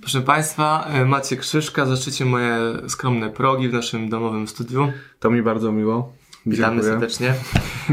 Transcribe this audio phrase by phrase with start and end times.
[0.00, 2.58] Proszę Państwa, e, Maciek Krzyżka, zaszczycie moje
[2.88, 4.92] skromne progi w naszym domowym studiu.
[5.20, 6.12] To mi bardzo miło.
[6.46, 6.92] Witamy Dziękuję.
[6.92, 7.34] serdecznie.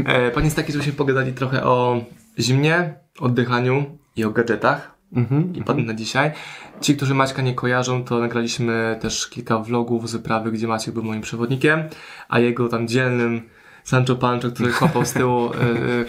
[0.04, 2.04] E, Pan jest taki, żebyśmy pogadali trochę o
[2.38, 4.94] zimnie, oddychaniu i o gadżetach.
[5.12, 5.54] Mhm.
[5.56, 6.32] I padł na dzisiaj.
[6.80, 11.02] Ci, którzy Maćka nie kojarzą, to nagraliśmy też kilka vlogów z wyprawy, gdzie Maciek był
[11.02, 11.82] moim przewodnikiem,
[12.28, 13.42] a jego tam dzielnym
[13.84, 15.50] Sancho Pancho, który kopał z tyłu,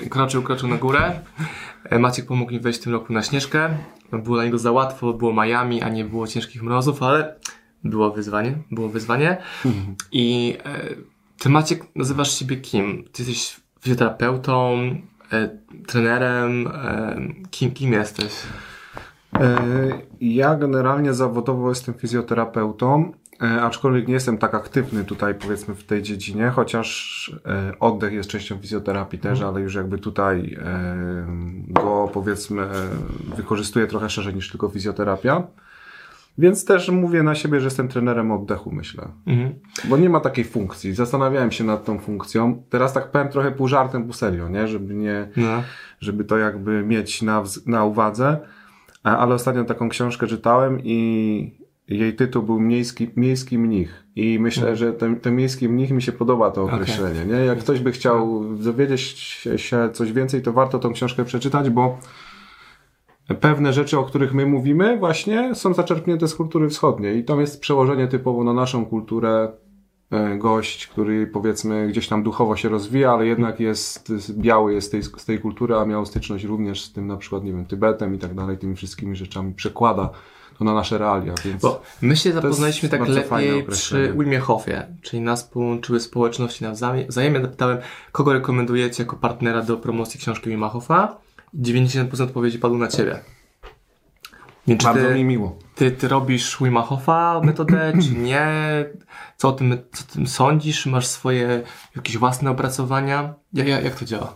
[0.02, 1.20] e, kroczył, kroczył na górę.
[2.00, 3.70] Maciek pomógł mi wejść w tym roku na Śnieżkę.
[4.18, 7.36] Było dla niego za łatwo, było Miami, a nie było ciężkich mrozów, ale
[7.84, 9.38] było wyzwanie, było wyzwanie.
[10.12, 10.80] I e,
[11.40, 13.04] ty Maciek nazywasz siebie kim?
[13.12, 14.78] Ty jesteś fizjoterapeutą,
[15.32, 15.50] e,
[15.88, 17.16] trenerem, e,
[17.52, 18.34] kim, kim jesteś?
[19.40, 19.58] E,
[20.22, 23.14] Ja generalnie zawodowo jestem fizjoterapeutą,
[23.48, 28.58] aczkolwiek nie jestem tak aktywny tutaj powiedzmy w tej dziedzinie, chociaż e, oddech jest częścią
[28.58, 31.26] fizjoterapii też, ale już jakby tutaj e,
[31.70, 32.70] go powiedzmy e,
[33.36, 35.44] wykorzystuję trochę szerzej niż tylko fizjoterapia.
[36.38, 39.08] Więc też mówię na siebie, że jestem trenerem oddechu, myślę.
[39.28, 39.54] Mhm.
[39.90, 40.94] Bo nie ma takiej funkcji.
[40.94, 42.64] Zastanawiałem się nad tą funkcją.
[42.70, 44.68] Teraz tak powiem trochę pół żartem, pół serio, nie?
[44.68, 45.64] Żeby nie, No.
[46.00, 48.40] żeby to jakby mieć na, na uwadze.
[49.04, 54.04] Ale ostatnio taką książkę czytałem i jej tytuł był Miejski, Miejski Mnich.
[54.16, 57.26] I myślę, że ten, ten Miejski Mnich mi się podoba to określenie.
[57.26, 57.46] Nie?
[57.46, 59.02] Jak ktoś by chciał dowiedzieć
[59.56, 61.98] się coś więcej, to warto tą książkę przeczytać, bo
[63.42, 67.18] pewne rzeczy, o których my mówimy właśnie są zaczerpnięte z kultury wschodniej.
[67.18, 69.52] I tam jest przełożenie typowo na naszą kulturę
[70.12, 74.90] e, gość, który powiedzmy gdzieś tam duchowo się rozwija, ale jednak jest biały jest z
[74.90, 78.16] tej, z tej kultury, a miał styczność również z tym na przykład, nie wiem, Tybetem
[78.16, 80.10] i tak dalej, tymi wszystkimi rzeczami przekłada
[80.58, 85.22] to na nasze realia, więc Bo my się zapoznaliśmy tak lepiej przy Wilmie Hoffie, czyli
[85.22, 87.08] nas połączyły społeczności nawzajem.
[87.08, 87.78] Wzajemnie zapytałem,
[88.12, 91.18] kogo rekomendujecie jako partnera do promocji książki Wilma Hoffa.
[91.62, 93.20] 90% odpowiedzi padło na ciebie.
[94.68, 95.60] Czy bardzo ty, mi miło.
[95.76, 98.48] ty, ty robisz Wima Hoffa metodę, czy nie?
[99.38, 100.86] Co o tym, co o tym sądzisz?
[100.86, 101.64] Masz swoje
[101.96, 103.34] jakieś własne opracowania?
[103.54, 104.36] Jak, jak, jak to działa?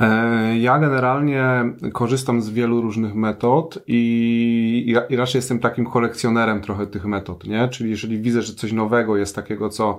[0.00, 1.44] E, Ja generalnie
[1.92, 7.04] korzystam z wielu różnych metod i, i ra- i raczej jestem takim kolekcjonerem trochę tych
[7.04, 7.68] metod, nie?
[7.68, 9.98] Czyli jeżeli widzę, że coś nowego jest takiego, co,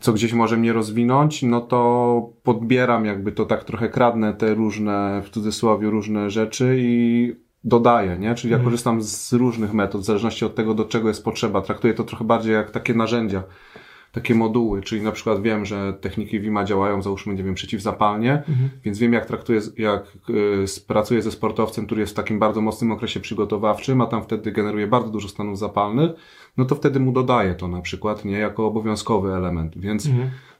[0.00, 5.22] co gdzieś może mnie rozwinąć, no to podbieram jakby to tak trochę kradnę te różne,
[5.24, 7.34] w cudzysłowie, różne rzeczy i
[7.64, 8.34] dodaję, nie?
[8.34, 11.60] Czyli ja korzystam z różnych metod, w zależności od tego, do czego jest potrzeba.
[11.62, 13.42] Traktuję to trochę bardziej jak takie narzędzia
[14.16, 18.42] takie moduły, czyli na przykład wiem, że techniki WIMA działają, załóżmy, nie wiem, przeciwzapalnie,
[18.84, 22.92] więc wiem, jak traktuję, jak y, pracuję ze sportowcem, który jest w takim bardzo mocnym
[22.92, 26.10] okresie przygotowawczym, a tam wtedy generuje bardzo dużo stanów zapalnych,
[26.56, 30.06] no to wtedy mu dodaję to na przykład, nie, jako obowiązkowy element, więc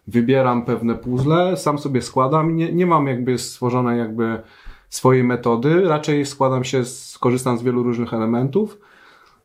[0.07, 4.39] wybieram pewne puzzle, sam sobie składam, nie, nie mam jakby stworzonej jakby
[4.89, 8.79] swojej metody, raczej składam się, z, korzystam z wielu różnych elementów,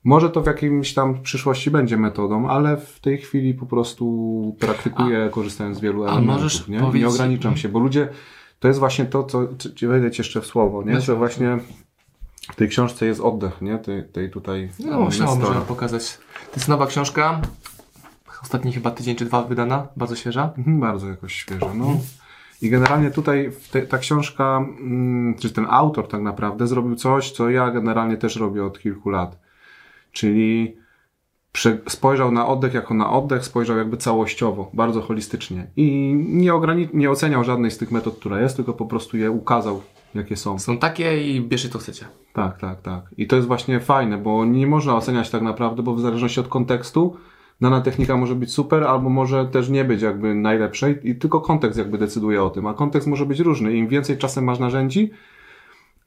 [0.03, 5.29] może to w jakimś tam przyszłości będzie metodą, ale w tej chwili po prostu praktykuję,
[5.31, 6.35] korzystając z wielu a elementów.
[6.35, 6.79] możesz nie?
[6.79, 8.09] powiedzieć- nie ograniczam się, bo ludzie,
[8.59, 11.01] to jest właśnie to, co, czy, wejdę ci jeszcze w słowo, nie?
[11.01, 11.57] Że właśnie
[12.51, 13.77] w tej książce jest oddech, nie?
[13.77, 15.35] Tej, tej tutaj No, śmiało Nestora.
[15.35, 16.17] możemy pokazać.
[16.51, 17.41] To jest nowa książka.
[18.43, 19.87] Ostatni chyba tydzień czy dwa wydana.
[19.97, 20.53] Bardzo świeża.
[20.57, 21.85] Mhm, Bardzo jakoś świeża, no.
[22.61, 27.49] I generalnie tutaj te, ta książka, mm, czy ten autor tak naprawdę zrobił coś, co
[27.49, 29.39] ja generalnie też robię od kilku lat.
[30.11, 30.77] Czyli
[31.87, 35.67] spojrzał na oddech jako na oddech, spojrzał jakby całościowo, bardzo holistycznie.
[35.75, 39.31] I nie, ograni- nie oceniał żadnej z tych metod, która jest, tylko po prostu je
[39.31, 39.81] ukazał,
[40.15, 40.59] jakie są.
[40.59, 42.05] Są takie i bierzcie to chcecie.
[42.33, 43.03] Tak, tak, tak.
[43.17, 46.47] I to jest właśnie fajne, bo nie można oceniać tak naprawdę, bo w zależności od
[46.47, 47.17] kontekstu
[47.61, 51.79] dana technika może być super, albo może też nie być jakby najlepszej i tylko kontekst
[51.79, 53.73] jakby decyduje o tym, a kontekst może być różny.
[53.73, 55.11] Im więcej czasem masz narzędzi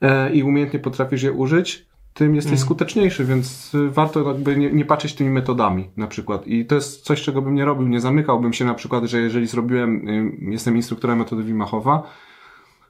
[0.00, 4.84] e, i umiejętnie potrafisz je użyć, tym jesteś skuteczniejszy, więc y, warto jakby nie, nie
[4.84, 6.46] patrzeć tymi metodami na przykład.
[6.46, 9.46] I to jest coś, czego bym nie robił, nie zamykałbym się na przykład, że jeżeli
[9.46, 12.02] zrobiłem, y, jestem instruktorem metody Wima Hofa,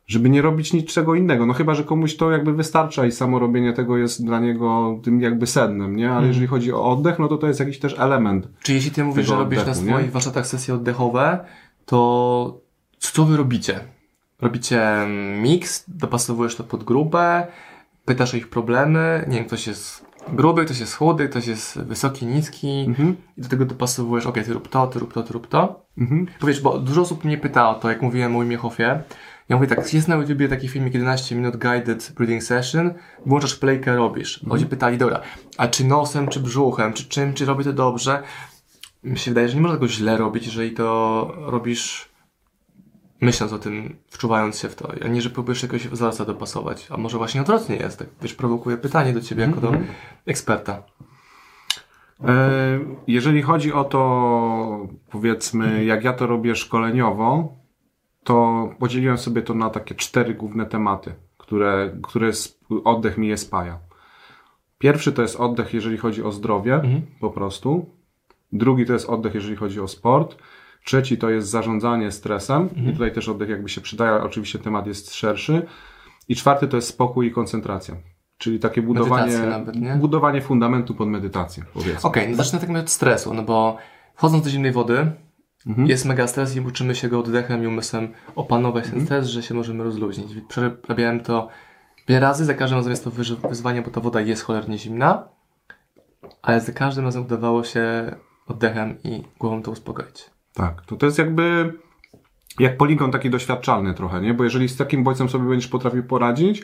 [0.06, 1.46] żeby nie robić niczego innego.
[1.46, 5.20] No chyba, że komuś to jakby wystarcza i samo robienie tego jest dla niego tym
[5.20, 6.12] jakby sednem, nie?
[6.12, 8.48] Ale jeżeli chodzi o oddech, no to to jest jakiś też element.
[8.62, 10.12] Czy jeśli ty mówisz, że robisz na oddechu, swoich nie?
[10.12, 11.44] warsztatach sesje oddechowe,
[11.86, 12.60] to
[12.98, 13.80] co wy robicie?
[14.40, 15.06] Robicie
[15.42, 17.46] mix, dopasowujesz to pod grupę,
[18.04, 22.26] pytasz o ich problemy, nie wiem, ktoś jest gruby, ktoś jest chudy, ktoś jest wysoki,
[22.26, 22.94] niski
[23.36, 25.84] i do tego dopasowujesz, okej, ty rób to, ty rób to, ty rób to.
[25.98, 26.26] Mhm.
[26.40, 29.02] Bo wiesz, bo dużo osób mnie pyta o to, jak mówiłem o Wimie Hofie.
[29.48, 32.94] Ja mówię tak, jest na YouTubie taki filmik 11 minut guided breathing session,
[33.26, 34.42] włączasz playkę, robisz.
[34.42, 35.20] Ludzie pytali, dobra,
[35.58, 38.22] a czy nosem, czy brzuchem, czy czym, czy robię to dobrze?
[39.04, 42.13] Mi się wydaje, że nie można tego źle robić, jeżeli to robisz
[43.24, 46.96] myśląc o tym, wczuwając się w to, a nie, że próbujesz jakiegoś wzorca dopasować, a
[46.96, 49.72] może właśnie odwrotnie jest, tak, wiesz, prowokuje pytanie do ciebie jako do
[50.26, 50.82] eksperta.
[52.24, 57.52] E, Jeżeli chodzi o to, powiedzmy, jak ja to robię szkoleniowo,
[58.24, 62.30] to podzieliłem sobie to na takie cztery główne tematy, które, które
[62.84, 63.78] oddech mi je spaja.
[64.78, 66.80] Pierwszy to jest oddech, jeżeli chodzi o zdrowie,
[67.20, 67.86] po prostu.
[68.52, 70.36] Drugi to jest oddech, jeżeli chodzi o sport.
[70.84, 72.68] Trzeci to jest zarządzanie stresem.
[72.76, 75.66] I tutaj też oddech jakby się przydaje, ale oczywiście temat jest szerszy.
[76.28, 77.94] I czwarty to jest spokój i koncentracja.
[78.38, 79.94] Czyli takie budowanie, nawet, nie?
[79.94, 82.02] budowanie fundamentu pod medytację, powiedzmy.
[82.02, 83.76] Okej, no zacznę tak od stresu, no bo
[84.14, 85.12] wchodząc do zimnej wody,
[85.66, 89.54] jest mega stres i uczymy się go oddechem i umysłem opanować ten stres, że się
[89.54, 90.28] możemy rozluźnić.
[90.48, 91.48] Przerabiałem to
[92.08, 93.10] wiele razy, za każdym razem jest to
[93.48, 95.28] wyzwanie, bo ta woda jest cholernie zimna,
[96.42, 98.14] ale za każdym razem udawało się
[98.46, 100.33] oddechem i głową to uspokoić.
[100.54, 101.74] Tak, to to jest jakby
[102.58, 104.34] jak poligon taki doświadczalny trochę, nie?
[104.34, 106.62] Bo jeżeli z takim bodźcem sobie będziesz potrafił poradzić,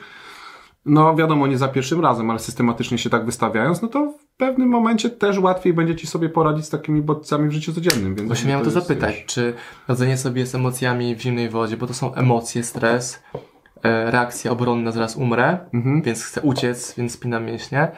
[0.85, 4.69] no wiadomo, nie za pierwszym razem, ale systematycznie się tak wystawiając, no to w pewnym
[4.69, 8.15] momencie też łatwiej będzie ci sobie poradzić z takimi bodźcami w życiu codziennym.
[8.15, 9.55] Więc Właśnie miałem to jest, zapytać, czy
[9.89, 13.23] radzenie sobie z emocjami w zimnej wodzie, bo to są emocje, stres,
[13.83, 15.59] e, reakcja obronna, zaraz umrę,
[16.05, 17.89] więc chcę uciec, więc spinam mięśnie.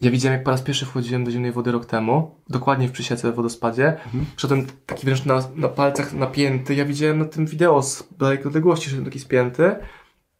[0.00, 3.32] Ja widziałem, jak po raz pierwszy wchodziłem do zimnej wody rok temu, dokładnie w przysiece
[3.32, 3.96] w wodospadzie.
[4.36, 6.74] Szedłem taki wręcz na, na palcach napięty.
[6.74, 9.76] Ja widziałem na tym wideo z dalekiej odległości, że taki spięty.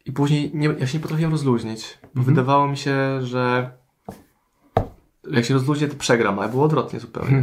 [0.05, 1.99] I później nie, ja się nie potrafiłem rozluźnić.
[2.15, 3.71] Bo wydawało mi się, że
[5.31, 7.43] jak się rozluźnię, to przegram, ale było odwrotnie zupełnie.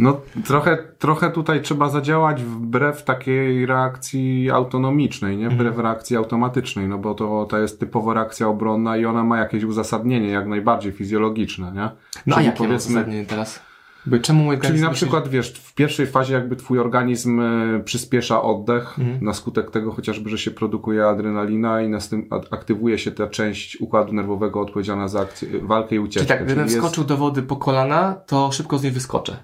[0.00, 5.48] No trochę, trochę tutaj trzeba zadziałać wbrew takiej reakcji autonomicznej, nie?
[5.48, 5.86] Wbrew Mhm.
[5.86, 10.28] reakcji automatycznej, no bo to, to jest typowo reakcja obronna i ona ma jakieś uzasadnienie,
[10.28, 11.90] jak najbardziej fizjologiczne, nie?
[12.26, 12.92] No a Czyli jakie powiedzmy...
[12.94, 13.60] uzasadnienie teraz?
[14.06, 18.42] Bo czemu mój Czyli na przykład, wiesz, w pierwszej fazie jakby twój organizm e, przyspiesza
[18.42, 19.24] oddech, Mhm.
[19.24, 23.80] na skutek tego chociażby, że się produkuje adrenalina i następ, a- aktywuje się ta część
[23.80, 26.28] układu nerwowego odpowiedzialna za akcję, walkę i Czyli ucieczkę.
[26.28, 29.36] tak, gdybym jest- wskoczył do wody po kolana, to szybko z niej wyskoczę.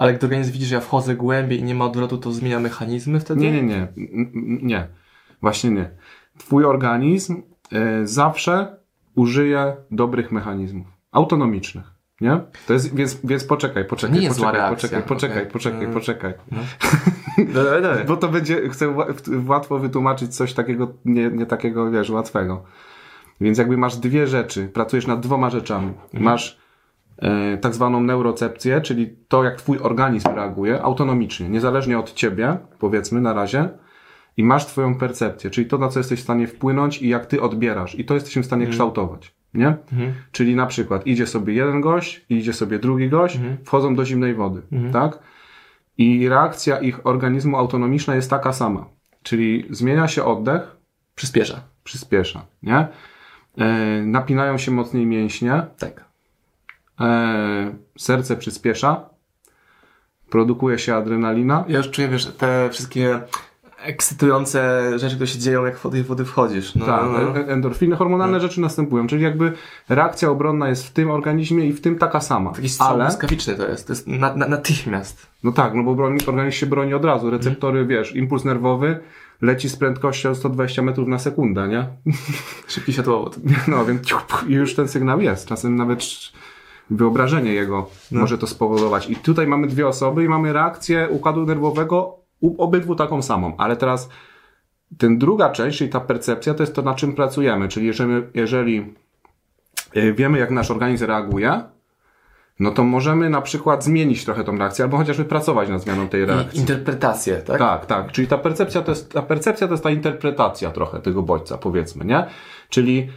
[0.00, 3.20] Ale gdy organizm widzi, że ja wchodzę głębiej i nie ma odwrotu, to zmienia mechanizmy
[3.20, 3.40] wtedy?
[3.40, 3.88] Nie, nie, nie.
[4.62, 4.86] Nie.
[5.40, 5.90] Właśnie nie.
[6.38, 7.42] Twój organizm
[7.72, 8.76] e, zawsze
[9.14, 10.86] użyje dobrych mechanizmów.
[11.12, 11.84] Autonomicznych.
[12.20, 12.40] Nie?
[12.66, 15.52] To jest, więc, więc poczekaj, poczekaj, nie jest zła poczekaj, reakcja, poczekaj, poczekaj, okej.
[15.52, 15.94] poczekaj, Mm.
[15.94, 16.34] poczekaj.
[17.54, 18.04] Dawaj, dawaj.
[18.04, 18.94] Bo to będzie, chcę
[19.46, 22.64] łatwo wytłumaczyć coś takiego, nie, nie takiego, wiesz, łatwego.
[23.40, 25.92] Więc jakby masz dwie rzeczy, pracujesz nad dwoma rzeczami.
[26.12, 26.59] Masz e,
[27.60, 33.32] tak zwaną neurocepcję, czyli to, jak twój organizm reaguje autonomicznie, niezależnie od ciebie, powiedzmy na
[33.32, 33.68] razie,
[34.36, 37.42] i masz twoją percepcję, czyli to, na co jesteś w stanie wpłynąć i jak ty
[37.42, 37.98] odbierasz.
[37.98, 39.34] I to jesteśmy w stanie kształtować.
[39.54, 39.66] Nie?
[39.66, 40.12] Mhm.
[40.32, 44.62] Czyli na przykład idzie sobie jeden gość, idzie sobie drugi gość, wchodzą do zimnej wody,
[44.92, 45.18] tak?
[45.98, 48.86] I reakcja ich organizmu autonomiczna jest taka sama.
[49.22, 50.76] Czyli zmienia się oddech,
[51.14, 51.60] Przyspiesza.
[51.84, 52.88] przyspiesza, nie?
[53.58, 56.09] E, napinają się mocniej mięśnie, Tak.
[57.00, 59.08] E, serce przyspiesza,
[60.30, 61.64] produkuje się adrenalina.
[61.68, 63.20] Ja już czuję, wiesz, te wszystkie
[63.82, 66.74] ekscytujące rzeczy, które się dzieją, jak tej wody wchodzisz.
[66.74, 67.36] No, Tak, no, no.
[67.38, 69.52] e- endorfiny, hormonalne rzeczy następują, czyli jakby
[69.88, 72.52] reakcja obronna jest w tym organizmie i w tym taka sama.
[72.52, 73.86] Taki strzał Ale, błyskawiczny to jest.
[73.86, 75.26] To jest na, na, natychmiast.
[75.44, 77.30] no tak, no bo broni- organizm się broni od razu.
[77.30, 79.00] Receptory, wiesz, impuls nerwowy
[79.42, 81.86] leci z prędkością 120 metrów na sekundę, nie?
[82.68, 83.36] Szybki światłowód.
[83.68, 85.46] No, więc ciup, i już ten sygnał jest.
[85.48, 86.02] Czasem nawet
[86.90, 89.10] wyobrażenie jego może to spowodować.
[89.10, 93.56] I tutaj mamy dwie osoby i mamy reakcję układu nerwowego u obydwu taką samą.
[93.56, 94.08] Ale teraz
[94.98, 97.68] ten druga część, czyli ta percepcja, to jest to, na czym pracujemy.
[97.68, 98.94] Czyli jeżeli, jeżeli
[99.94, 101.62] e, wiemy, jak nasz organizm reaguje,
[102.60, 106.26] no to możemy na przykład zmienić trochę tą reakcję, albo chociażby pracować nad zmianą tej
[106.26, 106.60] reakcji.
[106.60, 107.58] interpretacje, tak?
[107.58, 108.12] Tak, tak.
[108.12, 112.04] Czyli ta percepcja to jest, ta percepcja to jest ta interpretacja trochę tego bodźca, powiedzmy,
[112.04, 112.26] nie?
[112.68, 113.08] Czyli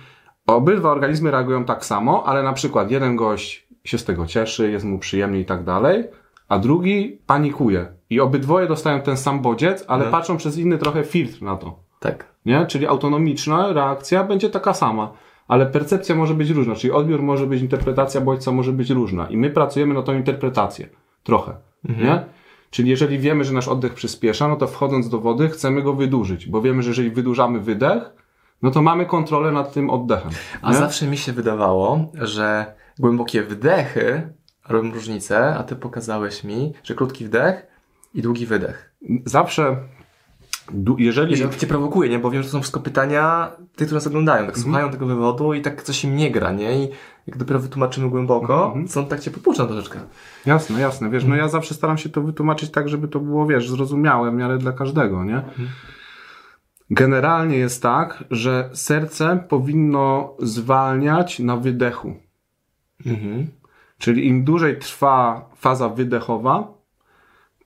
[0.48, 4.86] obydwa organizmy reagują tak samo, ale na przykład jeden gość się z tego cieszy, jest
[4.86, 6.04] mu przyjemnie i tak dalej,
[6.50, 7.88] a drugi panikuje.
[8.10, 10.12] I obydwoje dostają ten sam bodziec, ale No.
[10.12, 11.80] patrzą przez inny trochę filtr na to.
[12.00, 12.26] Tak.
[12.46, 12.66] Nie?
[12.66, 15.12] Czyli autonomiczna reakcja będzie taka sama,
[15.48, 19.28] ale percepcja może być różna, czyli odbiór może być, interpretacja bodźca może być różna.
[19.28, 20.90] I my pracujemy na tą interpretację.
[21.24, 21.54] Trochę.
[21.84, 22.24] Nie?
[22.70, 26.48] Czyli jeżeli wiemy, że nasz oddech przyspiesza, no to wchodząc do wody chcemy go wydłużyć,
[26.48, 28.04] bo wiemy, że jeżeli wydłużamy wydech,
[28.62, 30.32] no to mamy kontrolę nad tym oddechem.
[30.62, 30.78] A nie?
[30.78, 34.30] zawsze mi się wydawało, że głębokie wdechy
[34.70, 37.68] robią różnicę, a ty pokazałeś mi, że krótki wdech
[38.14, 38.94] i długi wydech.
[39.26, 39.78] Zawsze
[40.98, 41.32] jeżeli...
[41.32, 42.20] Jeżeli cię prowokuje, nie?
[42.20, 45.54] Bo wiem, że to są wszystko pytania tych, którzy nas oglądają, tak słuchają tego wywodu
[45.54, 46.84] i tak coś im nie gra, nie?
[46.84, 46.90] I
[47.28, 50.00] jak dopiero wytłumaczymy głęboko, to tak cię popuszczą troszeczkę.
[50.46, 53.70] Jasne, jasne, wiesz, no ja zawsze staram się to wytłumaczyć tak, żeby to było, wiesz,
[53.70, 55.42] zrozumiałe w miarę dla każdego, nie?
[56.90, 62.16] Generalnie jest tak, że serce powinno zwalniać na wydechu.
[63.06, 63.48] Mhm.
[63.98, 66.74] Czyli im dłużej trwa faza wydechowa,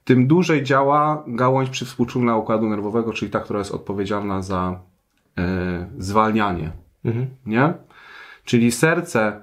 [0.03, 4.79] tym dłużej działa gałąź przywspółczulna układu nerwowego, czyli ta, która jest odpowiedzialna za
[5.37, 6.71] e, zwalnianie.
[7.05, 7.27] Mhm.
[7.45, 7.73] Nie?
[8.45, 9.41] Czyli serce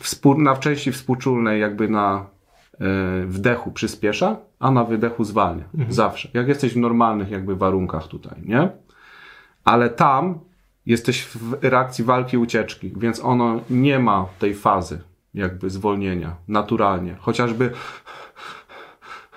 [0.00, 2.26] współ, na części współczulnej jakby na
[2.72, 5.64] e, wdechu przyspiesza, a na wydechu zwalnia.
[5.88, 6.28] Zawsze.
[6.34, 8.68] Jak jesteś w normalnych jakby warunkach tutaj, nie?
[9.64, 10.38] Ale tam
[10.86, 15.00] jesteś w reakcji walki ucieczki, więc ono nie ma tej fazy
[15.34, 17.16] jakby zwolnienia naturalnie.
[17.20, 17.70] Chociażby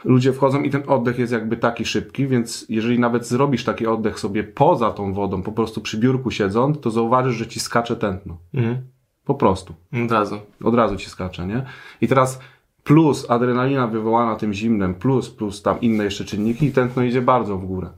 [0.06, 4.20] ludzie wchodzą i ten oddech jest jakby taki szybki, więc jeżeli nawet zrobisz taki oddech
[4.20, 8.38] sobie poza tą wodą, po prostu przy biurku siedząc, to zauważysz, że ci skacze tętno.
[8.54, 8.78] Mhm.
[9.26, 9.74] Po prostu.
[10.06, 10.40] Od razu.
[10.64, 11.66] Od razu ci skacze, nie?
[12.02, 12.40] I teraz
[12.84, 17.58] plus adrenalina wywołana tym zimnem, plus, plus tam inne jeszcze czynniki i tętno idzie bardzo
[17.58, 17.90] w górę.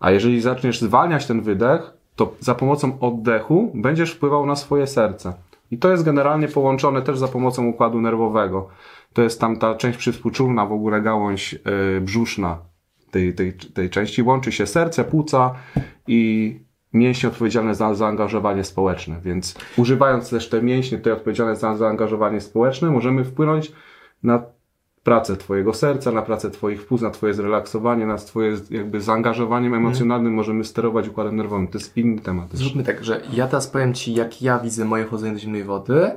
[0.00, 5.34] A jeżeli zaczniesz zwalniać ten wydech, to za pomocą oddechu będziesz wpływał na swoje serce.
[5.70, 8.68] I to jest generalnie połączone też za pomocą układu nerwowego.
[9.12, 12.58] To jest tam ta część przywspółczulna, w ogóle gałąź yy, brzuszna
[13.10, 14.22] tej, tej, tej części.
[14.22, 15.54] Łączy się serce, płuca
[16.06, 16.60] i
[16.92, 19.20] mięśnie odpowiedzialne za zaangażowanie społeczne.
[19.24, 23.72] Więc używając też te mięśnie tutaj odpowiedzialne za zaangażowanie społeczne, możemy wpłynąć
[24.22, 24.42] na
[25.06, 30.34] pracę twojego serca, na pracę twoich płuc, na twoje zrelaksowanie, na twoje jakby zaangażowaniem emocjonalnym
[30.34, 31.68] możemy sterować układem nerwowym.
[31.68, 32.48] To jest inny temat.
[32.52, 36.10] Zróbmy tak, że ja teraz powiem Ci, jak ja widzę moje wchodzenie do zimnej wody.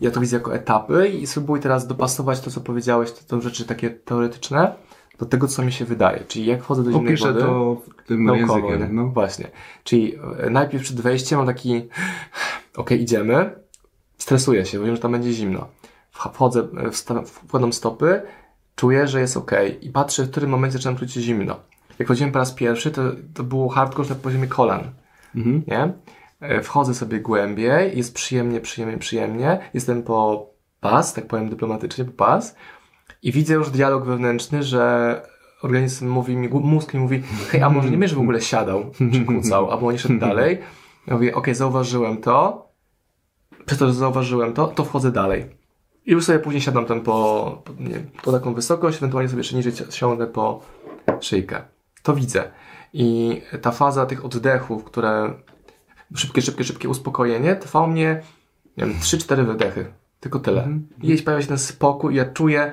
[0.00, 3.64] Ja to widzę jako etapy i spróbuj teraz dopasować to, co powiedziałeś, to, to rzeczy
[3.64, 4.74] takie teoretyczne,
[5.18, 6.20] do tego, co mi się wydaje.
[6.28, 7.40] Czyli jak wchodzę do zimnej Opiszę wody...
[7.40, 8.96] to tym naukowo, językiem.
[8.96, 9.06] No.
[9.08, 9.50] Właśnie.
[9.84, 11.88] Czyli e, najpierw przed wejściem mam taki,
[12.76, 13.50] okej, idziemy,
[14.18, 15.66] stresuję się, bo wiem, że tam będzie zimno.
[16.14, 16.90] Wch- Wchodzę, e,
[17.24, 18.22] wkładam stopy,
[18.76, 21.56] czuję, że jest okej i patrzę, w którym momencie zaczynam czuć się zimno.
[21.98, 23.02] Jak chodziłem po raz pierwszy, to,
[23.34, 24.80] to było hardcore na poziomie kolan,
[25.36, 25.62] Mhm.
[25.66, 25.92] nie?
[26.40, 30.46] E, Wchodzę sobie głębiej, jest przyjemnie, przyjemnie, przyjemnie, jestem po
[30.80, 32.54] pas, tak powiem dyplomatycznie, po pas
[33.22, 35.22] i widzę już dialog wewnętrzny, że
[35.62, 39.24] organizm mówi mi, mózg mi mówi, hej, a może nie będziesz w ogóle siadał, czy
[39.24, 40.58] kucał, albo nie szedł dalej.
[41.06, 42.68] Ja mówię, okej, zauważyłem to,
[43.66, 45.46] przez to, że zauważyłem to, to wchodzę dalej.
[46.06, 49.56] I już sobie później siadam tam po, po, nie, po taką wysokość, ewentualnie sobie jeszcze
[49.56, 50.62] niżej siądę po
[51.20, 51.62] szyjkę.
[52.02, 52.50] To widzę.
[52.92, 55.34] I ta faza tych oddechów, które
[56.14, 58.22] szybkie, szybkie, szybkie uspokojenie, trwa u mnie,
[58.76, 59.92] nie wiem, 3-4 wydechy.
[60.20, 60.68] Tylko tyle.
[60.98, 62.72] I gdzieś pojawia się ten spokój i ja czuję,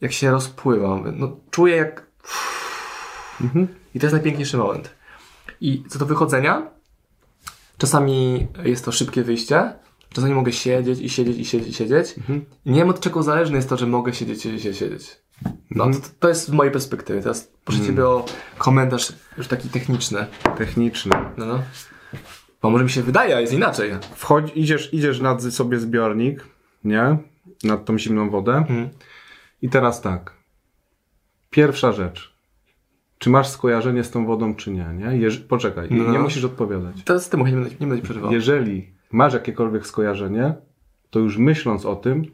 [0.00, 1.12] jak się rozpływam.
[1.16, 2.06] No, czuję jak...
[3.94, 4.94] I to jest najpiękniejszy moment.
[5.60, 6.70] I co do wychodzenia,
[7.78, 9.72] czasami jest to szybkie wyjście,
[10.16, 12.14] czasami mogę siedzieć i siedzieć i siedzieć i siedzieć.
[12.64, 15.20] I nie wiem od czego zależne jest to, że mogę siedzieć, siedzieć, siedzieć, siedzieć.
[15.70, 17.22] No, to, to jest z mojej perspektywy.
[17.22, 18.24] Teraz proszę Ciebie o
[18.58, 20.26] komentarz już taki techniczny.
[20.58, 21.12] Techniczny.
[21.36, 21.62] No, no.
[22.62, 23.90] Bo może mi się wydaje, a jest inaczej.
[24.14, 26.44] Wchodź, idziesz, idziesz nad sobie zbiornik,
[26.84, 27.16] nie?
[27.64, 28.52] Nad tą zimną wodę.
[28.56, 28.88] Mhm.
[29.62, 30.32] I teraz tak.
[31.50, 32.36] Pierwsza rzecz.
[33.18, 34.86] Czy masz skojarzenie z tą wodą, czy nie?
[34.94, 35.16] nie?
[35.16, 35.38] Jeż...
[35.38, 36.12] Poczekaj, No.
[36.12, 36.96] nie musisz odpowiadać.
[37.04, 37.44] Teraz ty nie
[37.80, 38.32] nie będę przerywał.
[38.32, 40.54] Jeżeli masz jakiekolwiek skojarzenie,
[41.10, 42.24] to już myśląc o tym,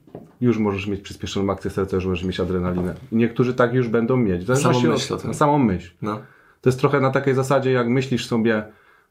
[0.41, 2.95] już możesz mieć przyspieszoną akcję serca, już możesz mieć adrenalinę.
[3.13, 4.47] I Niektórzy tak już będą mieć.
[4.47, 5.35] Samą myśl o tym.
[5.35, 5.95] samą myśl.
[6.03, 6.21] No.
[6.61, 8.65] To jest trochę na takiej zasadzie, jak myślisz sobie,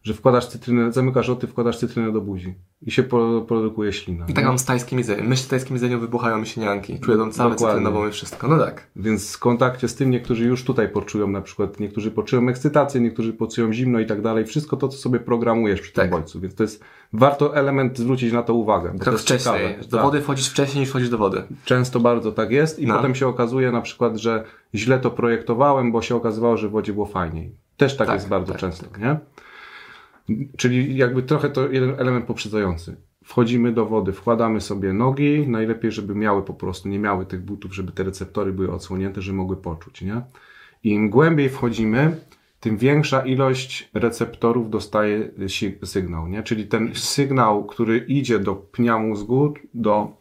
[0.03, 3.03] że wkładasz cytrynę, zamykasz oczy, wkładasz cytrynę do buzi i się
[3.47, 4.25] produkuje ślina.
[4.29, 5.27] I tak mam z tajskim jedzeniem.
[5.27, 6.99] Myśl tajskim jedzeniu wybuchają mi się nianki.
[6.99, 7.75] Czuję tą całe Dokładnie.
[7.79, 8.47] cytrynową i wszystko.
[8.47, 8.87] No tak.
[8.95, 13.33] Więc w kontakcie z tym niektórzy już tutaj poczują na przykład, niektórzy poczują ekscytację, niektórzy
[13.33, 14.45] poczują zimno i tak dalej.
[14.45, 16.11] Wszystko to, co sobie programujesz przy tym Tak.
[16.11, 16.39] bodźcu.
[16.39, 18.93] Więc to jest, warto element zwrócić na to uwagę.
[18.99, 19.53] Krok wcześniej.
[19.59, 19.83] ciekawe.
[19.89, 20.05] Do Tak.
[20.05, 21.43] wody wchodzisz wcześniej niż wchodzisz do wody.
[21.65, 22.95] Często bardzo tak jest i No.
[22.95, 24.43] potem się okazuje na przykład, że
[24.75, 27.55] źle to projektowałem, bo się okazywało, że w wodzie było fajniej.
[27.77, 29.19] Też tak, Tak, jest bardzo tak, często, nie?
[30.57, 32.95] Czyli jakby trochę to jeden element poprzedzający.
[33.23, 37.75] Wchodzimy do wody, wkładamy sobie nogi, najlepiej, żeby miały po prostu, nie miały tych butów,
[37.75, 40.21] żeby te receptory były odsłonięte, że mogły poczuć, nie?
[40.83, 42.17] Im głębiej wchodzimy,
[42.59, 45.31] tym większa ilość receptorów dostaje
[45.83, 46.43] sygnał, nie?
[46.43, 50.17] Czyli ten sygnał, który idzie do pnia mózgu, do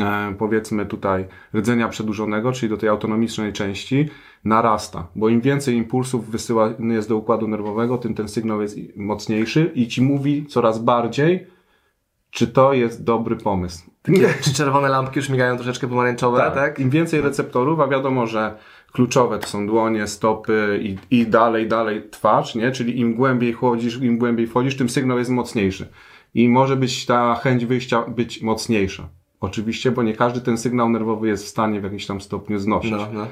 [0.00, 4.08] e, powiedzmy tutaj rdzenia przedłużonego, czyli do tej autonomicznej części,
[4.46, 5.06] narasta.
[5.16, 9.88] Bo im więcej impulsów wysyłany jest do układu nerwowego, tym ten sygnał jest mocniejszy i
[9.88, 11.46] ci mówi coraz bardziej,
[12.30, 13.90] czy to jest dobry pomysł.
[14.42, 16.78] Czy czerwone lampki już migają troszeczkę pomarańczowe, tak?
[16.78, 18.54] Im więcej receptorów, a wiadomo, że
[18.92, 22.72] kluczowe to są dłonie, stopy i, i dalej, dalej twarz, nie?
[22.72, 25.88] Czyli im głębiej chodzisz, im głębiej wchodzisz, tym sygnał jest mocniejszy.
[26.34, 29.08] I może być ta chęć wyjścia być mocniejsza.
[29.40, 32.90] Oczywiście, bo nie każdy ten sygnał nerwowy jest w stanie w jakimś tam stopniu znosić.
[32.90, 33.26] No, no.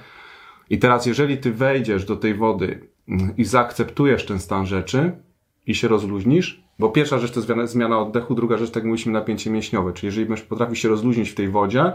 [0.71, 5.13] I teraz, jeżeli ty wejdziesz do tej wody mm, i zaakceptujesz ten stan rzeczy
[5.67, 9.13] i się rozluźnisz, bo pierwsza rzecz to zmiana, zmiana oddechu, druga rzecz, tak jak mówiliśmy,
[9.13, 9.93] napięcie mięśniowe.
[9.93, 11.93] Czyli jeżeli będziesz potrafił się rozluźnić w tej wodzie,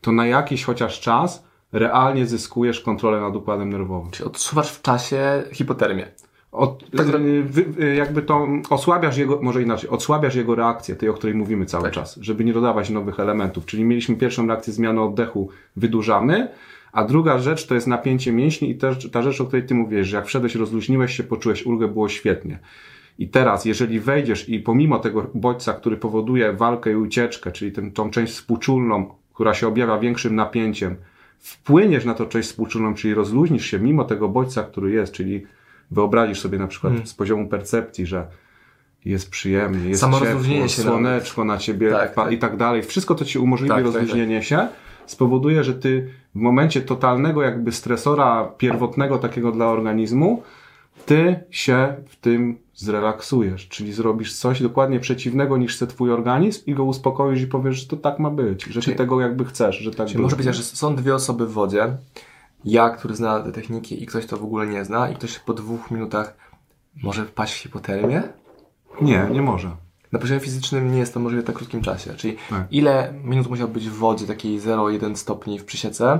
[0.00, 4.10] to na jakiś chociaż czas realnie zyskujesz kontrolę nad układem nerwowym.
[4.10, 6.08] Czyli odczuwasz w czasie hipotermię.
[6.52, 11.14] Od, Tak, wy, wy, jakby to osłabiasz jego, może inaczej, osłabiasz jego reakcję, tej, o
[11.14, 11.92] której mówimy cały Tak.
[11.92, 13.66] czas, żeby nie dodawać nowych elementów.
[13.66, 16.48] Czyli mieliśmy pierwszą reakcję zmiany oddechu, wydłużamy,
[16.92, 20.08] a druga rzecz to jest napięcie mięśni i też ta rzecz, o której ty mówisz,
[20.08, 22.58] że jak wszedłeś, rozluźniłeś się, poczułeś ulgę, było świetnie.
[23.18, 27.90] I teraz, jeżeli wejdziesz i pomimo tego bodźca, który powoduje walkę i ucieczkę, czyli tę
[27.90, 30.96] tą część współczulną, która się objawia większym napięciem,
[31.38, 35.46] wpłyniesz na tą część współczulną, czyli rozluźnisz się mimo tego bodźca, który jest, czyli
[35.90, 37.06] wyobrazisz sobie na przykład Hmm.
[37.06, 38.26] z poziomu percepcji, że
[39.04, 42.32] jest przyjemnie, jest Samo ciepło, się słoneczko na ciebie Tak, tak.
[42.32, 42.82] i tak dalej.
[42.82, 44.68] Wszystko to ci umożliwi Tak, tak, rozluźnienie się,
[45.06, 50.42] spowoduje, że ty w momencie totalnego jakby stresora pierwotnego takiego dla organizmu,
[51.06, 56.74] ty się w tym zrelaksujesz, czyli zrobisz coś dokładnie przeciwnego niż chce twój organizm i
[56.74, 59.78] go uspokoisz i powiesz, że to tak ma być, że Czyli- ty tego jakby chcesz,
[59.78, 61.96] że tak Czyli może być tak, że są dwie osoby w wodzie,
[62.64, 65.54] ja, który zna te techniki i ktoś to w ogóle nie zna i ktoś po
[65.54, 66.36] dwóch minutach
[67.02, 68.22] może wpaść w hipotermię?
[69.00, 69.76] Nie, nie może.
[70.12, 72.14] Na poziomie fizycznym nie jest to możliwe w tak krótkim czasie.
[72.14, 72.66] Czyli Tak.
[72.70, 76.18] ile minut musiał być w wodzie takiej 0,1 stopni w przysiece,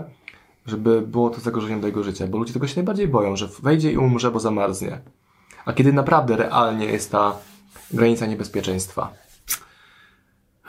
[0.67, 2.27] żeby było to zagrożeniem dla jego życia?
[2.27, 5.01] Bo ludzie tego się najbardziej boją, że wejdzie i umrze, bo zamarznie.
[5.65, 7.37] A kiedy naprawdę realnie jest ta
[7.91, 9.13] granica niebezpieczeństwa?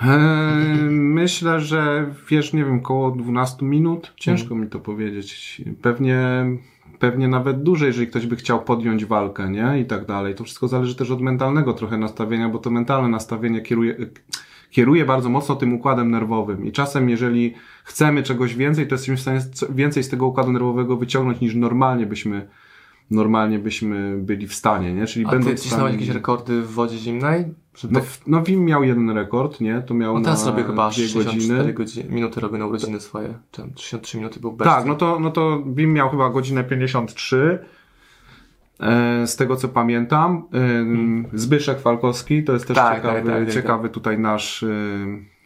[0.01, 4.13] Eee, Myślę, że wiesz, nie wiem, koło 12 minut.
[4.15, 5.61] Ciężko mi to powiedzieć.
[5.81, 6.45] Pewnie,
[7.03, 9.79] pewnie nawet dłużej, jeżeli ktoś by chciał podjąć walkę, nie?
[9.79, 10.35] I tak dalej.
[10.35, 13.95] To wszystko zależy też od mentalnego trochę nastawienia, bo to mentalne nastawienie kieruje,
[14.71, 16.65] kieruje bardzo mocno tym układem nerwowym.
[16.65, 20.97] I czasem, jeżeli chcemy czegoś więcej, to jesteśmy w stanie więcej z tego układu nerwowego
[20.97, 22.47] wyciągnąć niż normalnie byśmy,
[23.13, 25.05] normalnie byśmy byli w stanie, nie?
[25.05, 27.45] Czyli A będąc ty cisnąłeś stanie- jakieś rekordy w wodzie zimnej?
[27.83, 28.03] No, tak...
[28.09, 29.81] w- no Wim miał jeden rekord, nie?
[29.81, 31.73] To miał On teraz na robię chyba dwie 64 godziny.
[31.73, 32.15] godziny.
[32.15, 33.33] minuty robię na urodziny swoje.
[33.51, 34.67] Tam 63 minuty był bez.
[34.67, 37.59] Tak, no to, no to Wim miał chyba godzinę 53.
[38.79, 40.47] E, z tego co pamiętam.
[41.33, 44.63] E, Zbyszek Falkowski to jest też Tak, ciekawy, tak, tak, tak, ciekawy tutaj nasz.
[44.63, 44.67] E,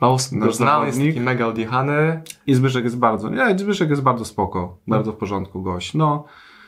[0.01, 2.21] Mało Nasz jest taki mega odjechany.
[2.47, 3.29] I Zbyszek jest bardzo.
[3.29, 4.77] Nie, Zbyszek jest bardzo spoko.
[4.87, 5.93] Bardzo w porządku gość.
[5.93, 6.25] No,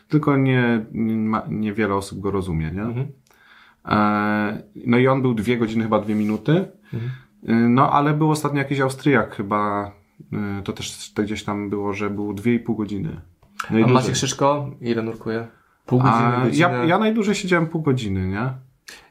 [0.10, 0.86] tylko nie,
[1.50, 2.82] niewiele osób go rozumie, nie?
[2.82, 3.08] Mhm.
[3.86, 6.66] E, no i on był dwie godziny, chyba dwie minuty.
[6.94, 7.12] Mhm.
[7.48, 9.92] E, No, ale był ostatnio jakiś Austriak chyba.
[10.34, 13.22] e, To też gdzieś tam było, że był dwie i pół godziny.
[13.70, 13.94] A Najdłużej.
[13.96, 15.48] Maciek Szyszko, ile nurkuje?
[15.86, 16.70] Pół godziny, A, godzinę.
[16.72, 18.50] ja, ja najdłużej siedziałem pół godziny, nie?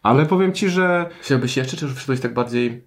[0.03, 2.85] Ale powiem ci, że Chciałbyś jeszcze, czy już wszedłeś tak bardziej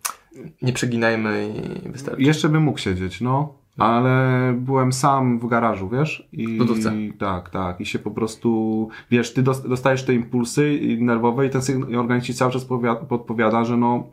[0.62, 1.54] nie przeginajmy
[1.86, 2.21] i wystarczy?
[2.21, 3.54] jeszcze bym mógł siedzieć, no.
[3.78, 6.28] Ale byłem sam w garażu, wiesz?
[6.34, 6.94] I lodówce.
[7.20, 7.82] tak, tak.
[7.82, 12.26] I się po prostu, wiesz, ty dos- dostajesz te impulsy nerwowe i ten sygnał, organizm
[12.26, 14.04] ci cały czas powiada, podpowiada, że no,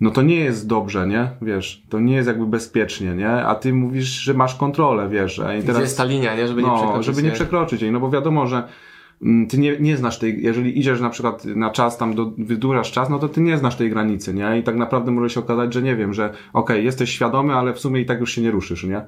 [0.00, 1.30] no to nie jest dobrze, nie?
[1.42, 3.30] Wiesz, to nie jest jakby bezpiecznie, nie?
[3.30, 5.40] A ty mówisz, że masz kontrolę, wiesz?
[5.58, 6.48] I Gdzie jest ta linia, nie?
[6.48, 8.68] Żeby nie no, przekroczyć żeby nie przekroczyć jej, no bo wiadomo, że
[9.48, 13.10] ty nie, nie znasz tej, jeżeli idziesz na przykład na czas tam, do, wydłużasz czas,
[13.10, 14.58] no to ty nie znasz tej granicy, nie?
[14.58, 17.78] I tak naprawdę może się okazać, że nie wiem, że okej, jesteś świadomy, ale w
[17.78, 19.02] sumie i tak już się nie ruszysz, nie?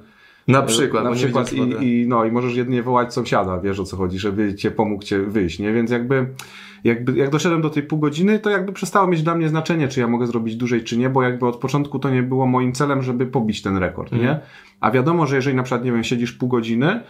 [0.48, 3.96] Na przykład, na przykład i, i, no, i możesz jedynie wołać sąsiada, wiesz o co
[3.96, 5.72] chodzi, żeby cię pomógł cię wyjść, nie?
[5.72, 6.26] Więc jakby,
[6.84, 10.00] jakby, jak doszedłem do tej pół godziny, to jakby przestało mieć dla mnie znaczenie, czy
[10.00, 13.02] ja mogę zrobić dłużej, czy nie, bo jakby od początku to nie było moim celem,
[13.02, 14.30] żeby pobić ten rekord, Mhm.
[14.30, 14.40] nie?
[14.80, 17.00] A wiadomo, że jeżeli na przykład, nie wiem, siedzisz pół godziny,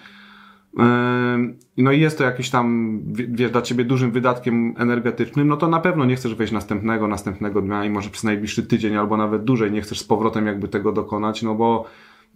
[1.77, 5.69] No i jest to jakiś tam, wie- wiesz, dla ciebie dużym wydatkiem energetycznym, no to
[5.69, 9.45] na pewno nie chcesz wejść następnego, następnego dnia i może przez najbliższy tydzień albo nawet
[9.45, 11.85] dłużej nie chcesz z powrotem jakby tego dokonać, no bo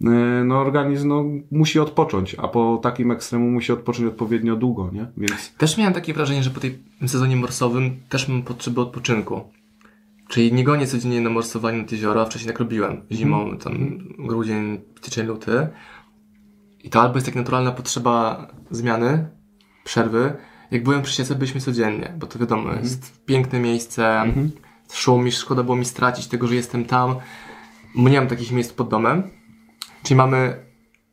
[0.01, 0.09] yy,
[0.45, 5.07] no organizm no, musi odpocząć, a po takim ekstremu musi odpocząć odpowiednio długo, nie?
[5.17, 9.41] Więc Też miałem takie wrażenie, że po tej sezonie morsowym też mam potrzebę odpoczynku.
[10.29, 13.01] Czyli nie gonię codziennie na morsowanie nad jezioro, a wcześniej tak robiłem.
[13.11, 15.67] Zimą, tam grudzień, styczeń, luty.
[16.83, 19.29] I to albo jest tak naturalna potrzeba zmiany,
[19.83, 20.33] przerwy.
[20.71, 24.23] Jak byłem przy siece, byliśmy codziennie, bo to wiadomo, jest piękne miejsce,
[24.93, 27.15] szum mi, szkoda było mi stracić tego, że jestem tam.
[27.95, 29.23] Nie mam takich miejsc pod domem.
[30.03, 30.65] Czyli mamy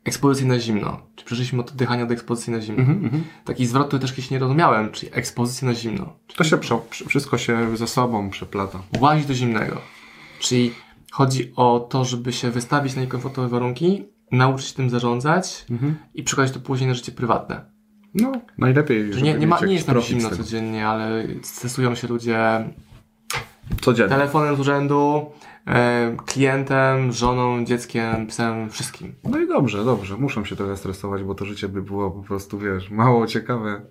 [0.05, 1.01] ekspozycję na zimno.
[1.15, 3.09] Czy przeszliśmy od oddychania do ekspozycji na zimno.
[3.45, 6.13] Taki zwrot, który też kiedyś nie rozumiałem, czyli ekspozycja na zimno.
[6.35, 8.79] to się, prze, wszystko się ze sobą przeplata.
[8.99, 9.81] Łazić do zimnego.
[10.39, 10.71] Czyli
[11.11, 15.65] chodzi o to, żeby się wystawić na niekomfortowe warunki nauczyć się tym zarządzać
[16.13, 17.65] i przekładać to później na życie prywatne.
[18.13, 22.69] No, najlepiej, Że nie, nie, ma, nie jest nam zimno codziennie, ale stresują się ludzie
[23.81, 24.09] Codziennie.
[24.09, 25.25] telefonem z urzędu,
[25.67, 29.15] e, klientem, żoną, dzieckiem, psem, wszystkim.
[29.23, 30.17] No i dobrze, dobrze.
[30.17, 33.81] Muszą się trochę stresować, bo to życie by było po prostu, wiesz, mało ciekawe.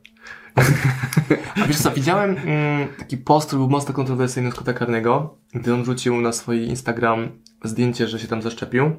[1.62, 5.74] A wiesz co, widziałem mm, taki post, który był mocno kontrowersyjny z kota karnego, gdy
[5.74, 7.28] on wrzucił na swój Instagram
[7.64, 8.96] zdjęcie, że się tam zaszczepił.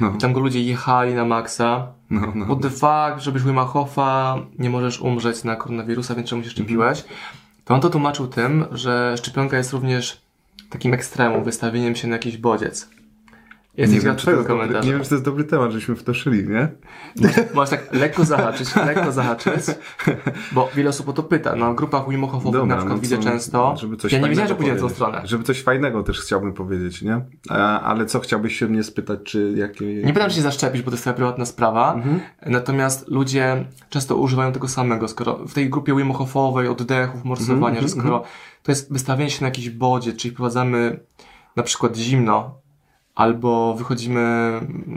[0.00, 1.86] No, I tam go ludzie jechali na maksa.
[2.10, 2.44] no, no.
[2.44, 7.04] What the fuck, żebyś Wima Hofa, nie możesz umrzeć na koronawirusa, więc czemu się szczepiłeś?
[7.64, 10.22] To on to tłumaczył tym, że szczepionka jest również
[10.70, 12.90] takim ekstremum, wystawieniem się na jakiś bodziec.
[13.76, 14.86] Jest Nie kilka wiem, czy to jest twojego dobry, komentarza.
[14.86, 16.68] nie wiem, czy to jest dobry temat, żeśmy w to szli, nie?
[17.54, 19.64] Możesz tak lekko zahaczyć, lekko zahaczyć,
[20.52, 21.56] bo wiele osób o to pyta.
[21.56, 23.74] Na grupach Wim Hofowych na przykład no widzę często.
[23.76, 25.20] Żeby coś ja nie wiedziałem, że pójdzie na tą stronę.
[25.24, 27.20] Żeby coś fajnego też chciałbym powiedzieć, nie?
[27.50, 29.94] A, ale co chciałbyś się mnie spytać, czy jakie...
[29.94, 31.94] Nie pytam, czy się zaszczepisz, bo to jest twoja prywatna sprawa.
[31.94, 32.20] Mhm.
[32.46, 35.08] Natomiast ludzie często używają tego samego.
[35.08, 38.22] Skoro w tej grupie Wim Hofowej, oddechów, morsowania, Mhm, że skoro
[38.62, 41.00] to jest wystawienie się na jakiś bodziec, czyli wprowadzamy
[41.56, 42.61] na przykład zimno,
[43.14, 44.52] albo wychodzimy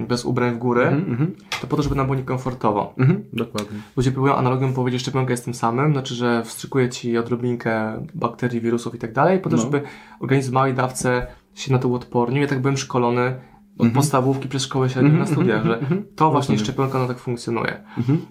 [0.07, 2.93] bez ubrań w górę, Mhm, to po to, żeby nam było niekomfortowo.
[2.97, 3.77] mhm, dokładnie.
[3.97, 8.61] Ludzie próbują analogią powiedzieć, że szczepionka jest tym samym, znaczy, że wstrzykuje ci odrobinkę bakterii,
[8.61, 9.61] wirusów i tak dalej, po to, No.
[9.61, 9.81] żeby
[10.19, 12.41] organizm w małej dawce się na to uodpornił.
[12.41, 13.35] Ja tak byłem szkolony
[13.77, 15.79] od podstawówki przez szkołę średnią na studiach, że
[16.15, 17.83] to właśnie szczepionka no tak funkcjonuje.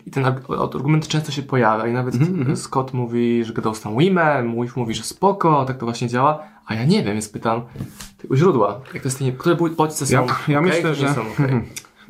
[0.07, 2.15] I ten arg- argument często się pojawia i nawet
[2.55, 6.43] Scott mówi, że gadał z tam Wimem, Wim mówi, że spoko, tak to właśnie działa,
[6.67, 7.63] a ja nie wiem, więc pytam
[8.31, 11.15] u źródła, jak to jest, nie, które bodźce są Ja, ja okej, myślę, że...
[11.15, 11.25] są.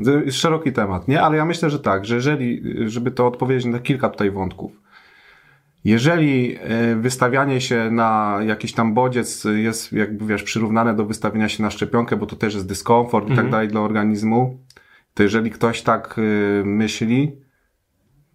[0.05, 1.23] To jest szeroki temat, nie?
[1.23, 4.73] Ale ja myślę, że tak, że jeżeli, żeby to odpowiedzieć na kilka tutaj wątków.
[5.85, 11.63] Jeżeli e, wystawianie się na jakiś tam bodziec jest, jakby wiesz, przyrównane do wystawienia się
[11.63, 14.59] na szczepionkę, bo to też jest dyskomfort i tak dalej dla organizmu,
[15.15, 17.33] to jeżeli ktoś tak e, myśli,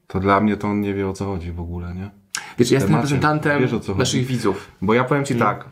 [0.07, 2.09] to dla mnie to on nie wie o co chodzi w ogóle, nie?
[2.57, 4.71] Wiesz, ja jestem reprezentantem Wiesz, naszych widzów.
[4.81, 5.65] Bo ja powiem Ci tak.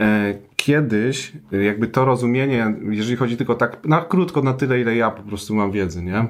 [0.00, 4.96] E, kiedyś, e, jakby to rozumienie, jeżeli chodzi tylko tak, na krótko, na tyle, ile
[4.96, 6.26] ja po prostu mam wiedzy, nie?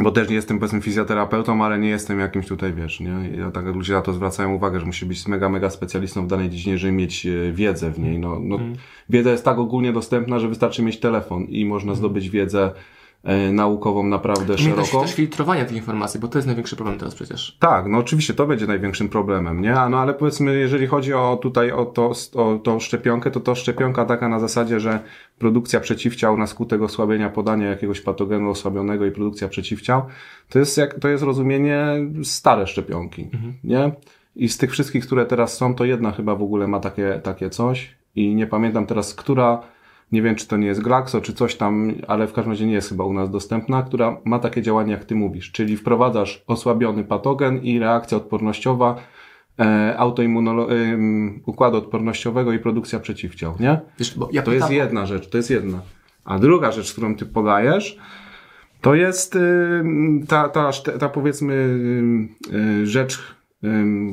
[0.00, 3.30] Bo też nie jestem, powiedzmy, fizjoterapeutą, ale nie jestem jakimś tutaj, wiesz, nie?
[3.38, 6.28] Ja tak jak ludzie na to zwracają uwagę, że musi być mega, mega specjalistą w
[6.28, 8.18] danej dziedzinie, żeby mieć e, wiedzę w niej.
[8.18, 8.58] No, no,
[9.08, 12.72] Wiedza jest tak ogólnie dostępna, że wystarczy mieć telefon i można zdobyć wiedzę
[13.52, 15.00] naukową naprawdę Mnie szeroko.
[15.00, 17.56] też filtrowania tych informacji, bo to jest największy problem teraz przecież.
[17.60, 19.72] Tak, no oczywiście to będzie największym problemem, nie?
[19.90, 24.04] No ale powiedzmy, jeżeli chodzi o tutaj o, to, o tą szczepionkę, to to szczepionka
[24.04, 25.00] taka na zasadzie, że
[25.38, 30.02] produkcja przeciwciał na skutek osłabienia podania jakiegoś patogenu osłabionego i produkcja przeciwciał,
[30.48, 31.86] to jest jak, to jest rozumienie
[32.22, 33.28] stare szczepionki,
[33.64, 33.92] nie?
[34.36, 37.50] I z tych wszystkich, które teraz są, to jedna chyba w ogóle ma takie, takie
[37.50, 39.62] coś i nie pamiętam teraz, która,
[40.12, 42.72] nie wiem, czy to nie jest Glaxo, czy coś tam, ale w każdym razie nie
[42.72, 47.04] jest chyba u nas dostępna, która ma takie działanie, jak ty mówisz, czyli wprowadzasz osłabiony
[47.04, 48.96] patogen i reakcja odpornościowa
[49.58, 53.80] e, autoimmunolo- em, układu odpornościowego i produkcja przeciwciał, nie?
[53.98, 55.80] Wiesz, bo ja To jest jedna rzecz, to jest jedna.
[56.24, 57.98] A druga rzecz, którą ty podajesz,
[58.80, 62.34] to jest ym, ta, ta, ta powiedzmy ym,
[62.82, 63.37] y, rzecz,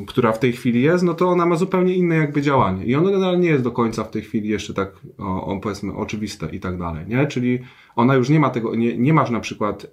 [0.08, 2.86] która w tej chwili jest, no to ona ma zupełnie inne jakby działanie.
[2.86, 5.94] I ono generalnie nie jest do końca w tej chwili jeszcze tak, o, o, powiedzmy,
[5.94, 7.28] oczywiste i tak dalej, nie?
[7.28, 7.60] Czyli
[7.96, 9.84] ona już nie ma tego, nie, nie masz na przykład,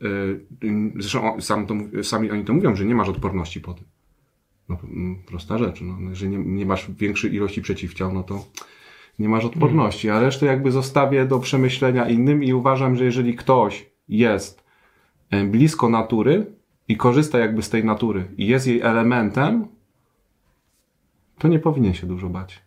[0.63, 3.85] y, ym, zresztą sam to, sami oni to mówią, że nie masz odporności po tym.
[4.69, 6.11] No, mm, prosta rzecz, no.
[6.11, 8.45] Jeżeli nie, nie masz większej ilości przeciwciał, no to
[9.19, 13.91] nie masz odporności, a resztę jakby zostawię do przemyślenia innym i uważam, że jeżeli ktoś
[14.09, 14.65] jest
[15.31, 16.47] e, blisko natury
[16.89, 19.69] i korzysta jakby z tej natury i jest jej elementem,
[21.39, 22.63] to nie powinien się dużo bać.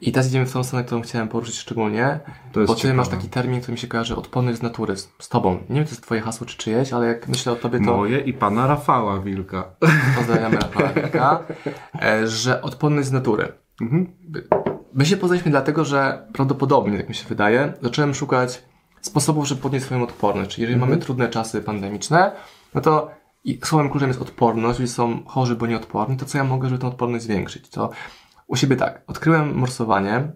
[0.00, 2.20] I teraz idziemy w tą stronę, którą chciałem poruszyć szczególnie,
[2.52, 2.96] To jest bo ty ciekawe.
[2.96, 5.52] masz taki termin, który mi się kojarzy odporny z natury, z, z tobą.
[5.68, 7.96] Nie wiem, czy to jest twoje hasło, czy czyjeś, ale jak myślę o tobie, to
[7.96, 9.64] Moje i pana Rafała Wilka.
[10.16, 11.42] pozdrawiamy Rafała Wilka,
[12.02, 13.52] e, że odporny z natury.
[13.80, 14.06] Mhm.
[14.94, 18.62] My się poznaliśmy dlatego, że prawdopodobnie, tak mi się wydaje, zacząłem szukać
[19.00, 20.50] sposobów, żeby podnieść swoją odporność.
[20.50, 22.32] Czyli jeżeli mamy trudne czasy pandemiczne,
[22.74, 23.10] no to
[23.44, 26.80] i słowem kluczem jest odporność, jeżeli są chorzy, bo nieodporni, to co ja mogę, żeby
[26.80, 27.68] tę odporność zwiększyć?
[27.68, 27.90] To
[28.46, 30.32] u siebie tak, odkryłem morsowanie,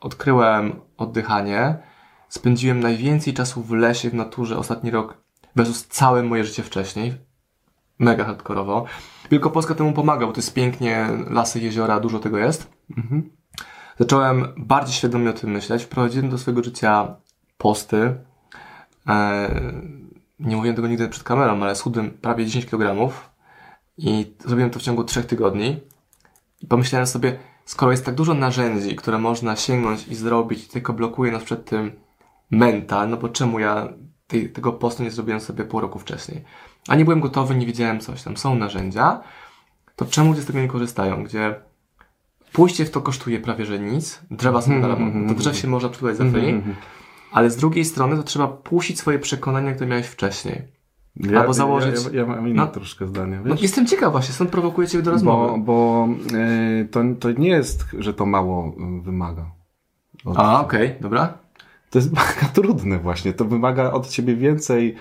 [0.00, 1.78] odkryłem oddychanie,
[2.28, 5.22] spędziłem najwięcej czasu w lesie, w naturze ostatni rok
[5.56, 7.14] versus całe moje życie wcześniej.
[7.98, 8.84] Mega hardkorowo.
[9.30, 12.70] Wielkopolska temu pomaga, bo to jest pięknie, lasy, jeziora, dużo tego jest.
[13.98, 15.84] Zacząłem bardziej świadomie o tym myśleć.
[15.84, 17.16] Wprowadziłem do swojego życia
[17.58, 18.14] posty.
[20.38, 23.12] Nie mówiłem tego nigdy przed kamerą, ale schudłem prawie 10 kg
[23.98, 25.80] i zrobiłem to w ciągu 3 tygodni.
[26.62, 31.32] I pomyślałem sobie, skoro jest tak dużo narzędzi, które można sięgnąć i zrobić, tylko blokuje
[31.32, 31.92] nas przed tym
[32.50, 33.88] mental, no bo czemu ja
[34.26, 36.44] tej, tego postu nie zrobiłem sobie pół roku wcześniej.
[36.88, 38.36] A nie byłem gotowy, nie wiedziałem coś tam.
[38.36, 39.20] Są narzędzia,
[39.96, 41.24] to czemu ludzie z tego nie korzystają?
[41.24, 41.54] Gdzie
[42.52, 44.20] pójście w to kosztuje prawie że nic.
[44.30, 46.62] Drzewa są Mhm, mhm, Do drzew się można przytulać za free.
[47.32, 50.62] Ale z drugiej strony to trzeba puścić swoje przekonania, które miałeś wcześniej.
[51.16, 52.66] Ja, Albo założyć- Ja, ja, ja mam inne No.
[52.66, 53.62] troszkę zdanie, No, wiesz?
[53.62, 55.58] jestem ciekaw właśnie, stąd prowokuję Cię do bo rozmowy.
[55.64, 59.50] bo e, to, to nie jest, że to mało e, wymaga.
[60.24, 61.38] Od- A, okej, dobra.
[61.90, 63.32] To jest mega trudne właśnie.
[63.32, 64.94] To wymaga od ciebie więcej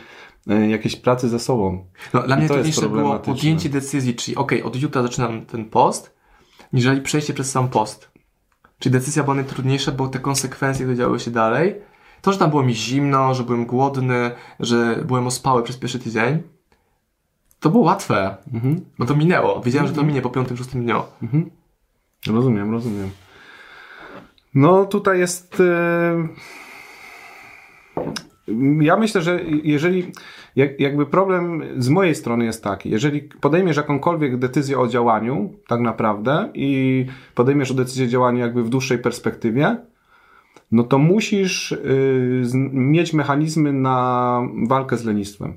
[0.48, 1.86] e, jakiejś pracy ze sobą.
[2.14, 6.16] No, dla mnie to trudniejsze było podjęcie decyzji, czyli okej, od jutra zaczynam ten post,
[6.74, 8.12] niżeli przejście przez sam post.
[8.80, 11.76] Czyli decyzja była najtrudniejsza, bo te konsekwencje, które działy się dalej,
[12.26, 16.42] to, że tam było mi zimno, że byłem głodny, że byłem ospały przez pierwszy tydzień,
[17.60, 18.82] to było łatwe, Mhm.
[19.00, 19.62] bo to minęło.
[19.62, 21.02] Wiedziałem, że to minie po piątym, szóstym dniu.
[22.28, 23.10] Rozumiem, rozumiem.
[24.56, 25.60] No tutaj jest.
[25.60, 26.28] e,
[28.82, 30.12] Ja myślę, że jeżeli.
[30.56, 35.80] Jak, jakby problem z mojej strony jest taki, jeżeli podejmiesz jakąkolwiek decyzję o działaniu, tak
[35.80, 39.78] naprawdę, i podejmiesz decyzję o działaniu jakby w dłuższej perspektywie,
[40.72, 45.56] no to musisz y, mieć mechanizmy na walkę z lenistwem.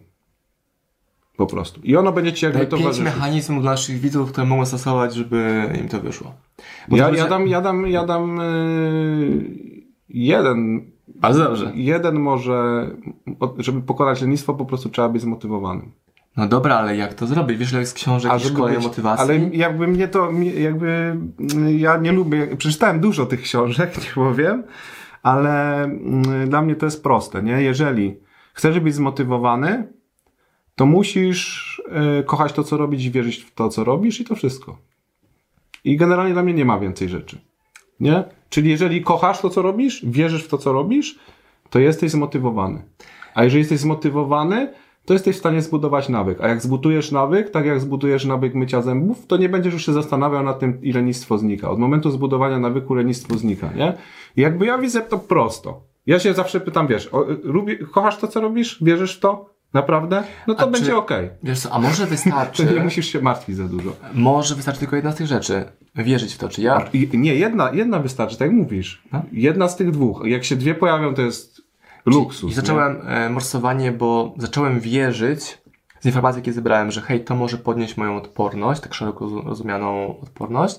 [1.36, 1.80] Po prostu.
[1.84, 3.04] I ono będzie ci jakby Daj pięć towarzyszyć.
[3.14, 6.34] mechanizmów dla naszych widzów, które mogą stosować, żeby im to wyszło.
[6.88, 9.50] Bo Ja, to ja będzie- dam, ja dam, ja dam yy,
[10.08, 10.90] jeden.
[11.08, 11.72] Bardzo dobrze.
[11.74, 12.90] Jeden może,
[13.58, 15.90] żeby pokonać lenistwo, po prostu trzeba być zmotywowanym.
[16.38, 17.58] No dobra, ale jak to zrobić?
[17.58, 19.22] Wiesz, ile jest książek i szkoleń o motywacji?
[19.22, 24.64] ale jakby mnie to, jakby mm, ja nie lubię, przeczytałem dużo tych książek, nie powiem,
[25.22, 27.62] ale mm, dla mnie to jest proste, nie?
[27.62, 28.16] Jeżeli
[28.52, 29.92] chcesz być zmotywowany,
[30.76, 31.82] to musisz
[32.20, 34.78] y, kochać to, co robisz i wierzyć w to, co robisz i to wszystko.
[35.84, 37.40] I generalnie dla mnie nie ma więcej rzeczy.
[38.00, 38.24] Nie?
[38.50, 41.18] Czyli jeżeli kochasz to, co robisz, wierzysz w to, co robisz,
[41.70, 42.82] to jesteś zmotywowany.
[43.34, 44.72] A jeżeli jesteś zmotywowany,
[45.08, 46.40] to jesteś w stanie zbudować nawyk.
[46.40, 49.92] A jak zbudujesz nawyk, tak jak zbudujesz nawyk mycia zębów, to nie będziesz już się
[49.92, 51.70] zastanawiał nad tym, ile lenistwo znika.
[51.70, 53.94] Od momentu zbudowania nawyku lenistwo znika, nie?
[54.36, 55.80] I jakby ja widzę to prosto.
[56.06, 58.78] Ja się zawsze pytam, wiesz, o, lubi, kochasz to, co robisz?
[58.84, 59.54] Wierzysz w to?
[59.74, 60.22] Naprawdę?
[60.46, 61.30] No to A będzie okej.
[61.42, 62.64] Wiesz co, a może To wystarczy...
[62.64, 63.96] nie musisz się martwić za dużo.
[64.14, 65.64] Może wystarczy tylko jedna z tych rzeczy.
[65.94, 66.88] Wierzyć w to, czy ja.
[66.92, 69.02] I, nie, jedna, jedna wystarczy, tak jak mówisz.
[69.12, 69.22] No.
[69.32, 70.22] Jedna z tych dwóch.
[70.24, 71.67] Jak się dwie pojawią, to jest
[72.06, 72.50] luksus.
[72.50, 75.58] I zacząłem e, morsowanie, bo zacząłem wierzyć
[76.00, 80.20] z informacji, jakie zebrałem, że hej, to może podnieść moją odporność, tak szeroko rozu- rozumianą
[80.20, 80.78] odporność.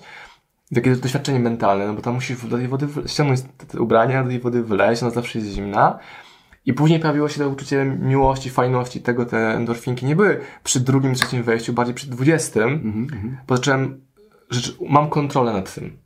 [0.76, 4.40] Takie doświadczenie mentalne, no bo tam musisz do tej wody ściągnąć te, ubrania, do tej
[4.40, 6.00] wody wleźć, ona zawsze jest zimna.
[6.66, 11.14] I później pojawiło się to uczucie miłości, fajności tego, te endorfinki nie były przy drugim,
[11.14, 13.38] trzecim wejściu, bardziej przy dwudziestym, Mhm, mhm.
[13.48, 14.02] bo zacząłem,
[14.50, 15.98] że mam kontrolę nad tym.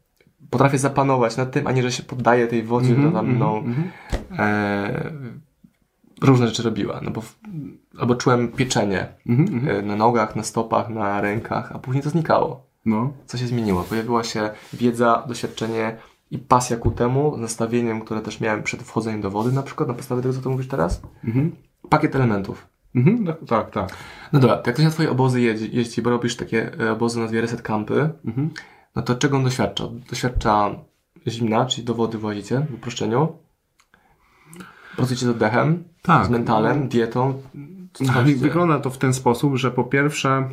[0.53, 3.57] Potrafię zapanować nad tym, a nie, że się poddaję tej wodzie, Mhm, która tam mną
[3.57, 3.91] mhm,
[4.39, 5.11] e,
[6.21, 6.99] różne rzeczy robiła.
[7.03, 7.39] No bo w,
[7.99, 9.77] albo czułem pieczenie mhm, mhm.
[9.77, 12.65] e, na nogach, na stopach, na rękach, a później to znikało.
[12.85, 13.13] No.
[13.25, 13.83] Co się zmieniło?
[13.83, 15.97] Pojawiła się wiedza, doświadczenie
[16.31, 19.95] i pasja ku temu, nastawieniem, które też miałem przed wchodzeniem do wody, na przykład na
[19.95, 21.01] podstawie tego, co tu mówisz teraz.
[21.23, 21.51] Mhm.
[21.89, 22.67] Pakiet elementów.
[22.95, 23.25] Mhm.
[23.25, 23.97] Tak, tak, tak.
[24.33, 27.17] No dobra, to jak ktoś na twoje obozy jeździ, jeździ bo robisz takie e, obozy
[27.17, 28.49] na nazwie reset campy, Mhm.
[28.95, 29.83] No to czego on doświadcza?
[30.09, 30.69] Doświadcza
[31.27, 33.35] zimna, czyli do wody włazicie w uproszczeniu.
[34.95, 36.25] Pracujecie z oddechem, Tak.
[36.25, 37.41] z mentalem, dietą.
[37.99, 38.13] No?
[38.37, 40.49] Wygląda to w ten sposób, że po pierwsze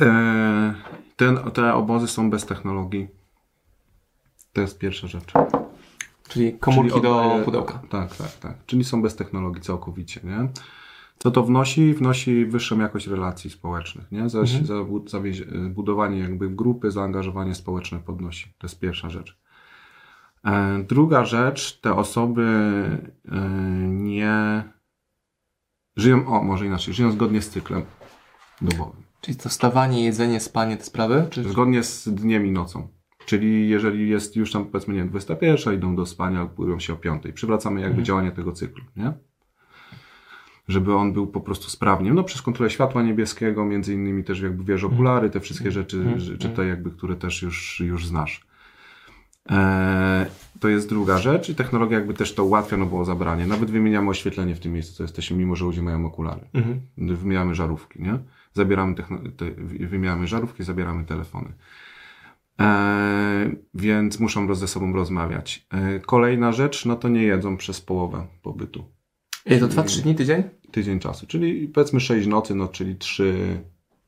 [0.00, 0.74] e,
[1.16, 3.08] ten, te obozy są bez technologii.
[4.52, 5.32] To jest pierwsza rzecz.
[6.28, 7.80] Czyli komórki Czyli do oddaje- pudełka.
[7.90, 8.66] Tak, tak, tak.
[8.66, 10.48] Czyli są bez technologii całkowicie, nie?
[11.22, 11.94] Co to wnosi?
[11.94, 14.28] Wnosi wyższą jakość relacji społecznych, nie?
[14.28, 14.66] Zaś Mhm.
[14.66, 14.74] za,
[15.18, 18.54] zawiezie- budowanie jakby grupy, zaangażowanie społeczne podnosi.
[18.58, 19.38] To jest pierwsza rzecz.
[20.44, 22.44] E, druga rzecz, te osoby
[23.32, 23.40] e,
[23.88, 24.62] nie
[25.96, 27.82] żyją, o może inaczej, żyją zgodnie z cyklem
[28.62, 29.02] dobowym.
[29.20, 31.26] Czyli to wstawanie, jedzenie, spanie, te sprawy?
[31.30, 31.48] Czy...
[31.50, 32.88] Zgodnie z dniem i nocą.
[33.26, 36.96] Czyli jeżeli jest już tam powiedzmy, nie wiem, 21, idą do spania, budzą się o
[36.96, 37.22] 5.
[37.34, 38.04] Przywracamy jakby Mhm.
[38.04, 39.12] działanie tego cyklu, nie?
[40.68, 42.12] Żeby on był po prostu sprawnie.
[42.14, 46.20] No przez kontrolę światła niebieskiego, między innymi też jakby wiesz, okulary, te wszystkie rzeczy, Mhm.
[46.20, 48.46] że- czy te jakby, które też już, już znasz.
[49.48, 50.26] Eee,
[50.60, 53.46] to jest druga rzecz i technologia jakby też to ułatwia, no bo zabranie.
[53.46, 56.40] Nawet wymieniamy oświetlenie w tym miejscu, co jesteśmy, mimo że ludzie mają okulary.
[56.54, 56.80] Mhm.
[57.16, 58.18] Wymieniamy żarówki, nie?
[58.52, 59.50] Zabieramy techno- te,
[59.86, 61.52] wymieniamy żarówki, zabieramy telefony.
[62.60, 65.66] E, więc muszą ze sobą rozmawiać.
[65.70, 68.84] E, kolejna rzecz, no to nie jedzą przez połowę pobytu.
[69.46, 70.42] Ej, to trwa 3 dni, tydzień?
[70.70, 73.60] Tydzień czasu, czyli powiedzmy 6 nocy, no czyli 3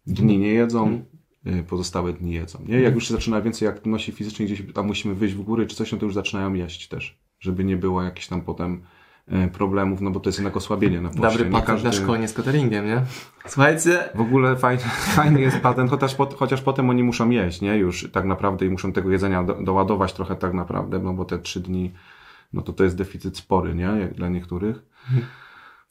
[0.07, 1.05] dni nie jedzą,
[1.47, 2.59] e, pozostałe dni jedzą.
[2.68, 2.81] Nie?
[2.81, 5.92] Jak już się zaczyna więcej aktywności fizycznej, gdzieś tam musimy wyjść w góry czy coś,
[5.92, 8.83] no to już zaczynają jeść też, żeby nie było jakichś tam potem
[9.29, 11.23] e, problemów, no bo to jest jednak osłabienie na poście.
[11.23, 13.03] Dobry patent każdy- na szkolenie z cateringiem, nie?
[13.47, 14.83] Słuchajcie, W ogóle fajny,
[15.16, 17.77] fajny jest patent, chociaż, pot, chociaż potem oni muszą jeść, nie?
[17.77, 21.38] Już tak naprawdę i muszą tego jedzenia do, doładować trochę tak naprawdę, no bo te
[21.38, 21.92] trzy dni,
[22.53, 23.85] no to to jest deficyt spory, nie?
[23.85, 24.93] Jak dla niektórych.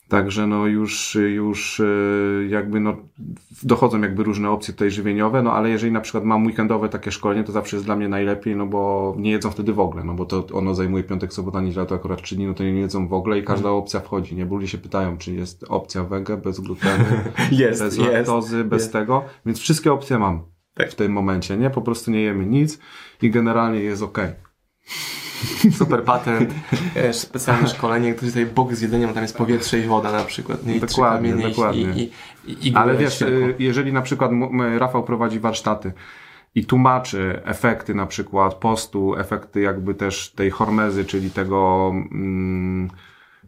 [0.10, 2.95] Także no już, już y, jakby no
[3.63, 7.43] dochodzą jakby różne opcje tutaj żywieniowe, no ale jeżeli na przykład mam weekendowe takie szkolenie,
[7.43, 10.26] to zawsze jest dla mnie najlepiej, no bo nie jedzą wtedy w ogóle, no bo
[10.26, 13.13] to ono zajmuje piątek, sobota, niedziela, to akurat trzy dni, no to nie jedzą w
[13.13, 14.45] ogóle i każda opcja wchodzi, nie?
[14.45, 17.04] Bo ludzie się pytają, czy jest opcja wege, bez glutenu,
[17.52, 18.12] jest, bez jest.
[18.12, 18.93] laktozy, bez jest.
[18.93, 20.41] tego, więc wszystkie opcje mam
[20.73, 20.91] Tak.
[20.91, 21.69] w tym momencie, nie?
[21.69, 22.80] Po prostu nie jemy nic
[23.21, 24.30] i generalnie jest okej.
[25.78, 26.54] Super patent,
[26.96, 30.66] e, specjalne szkolenie, ktoś tutaj bok z jedzeniem, tam jest powietrze i woda na przykład.
[30.66, 30.76] Nie?
[30.76, 31.82] I Dokładnie, dokładnie.
[31.82, 32.12] I,
[32.48, 33.36] i, i, Ale wiesz, światło.
[33.38, 34.32] y, jeżeli na przykład
[34.78, 35.94] Rafał prowadzi warsztaty
[36.56, 42.90] i tłumaczy efekty na przykład postu, efekty jakby też tej hormezy, czyli tego mm,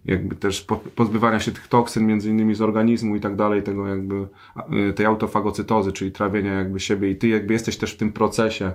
[0.05, 3.87] jakby też po- pozbywania się tych toksyn między innymi z organizmu i tak dalej, tego
[3.87, 4.27] jakby
[4.89, 8.71] y, tej autofagocytozy, czyli trawienia jakby siebie i ty jakby jesteś też w tym procesie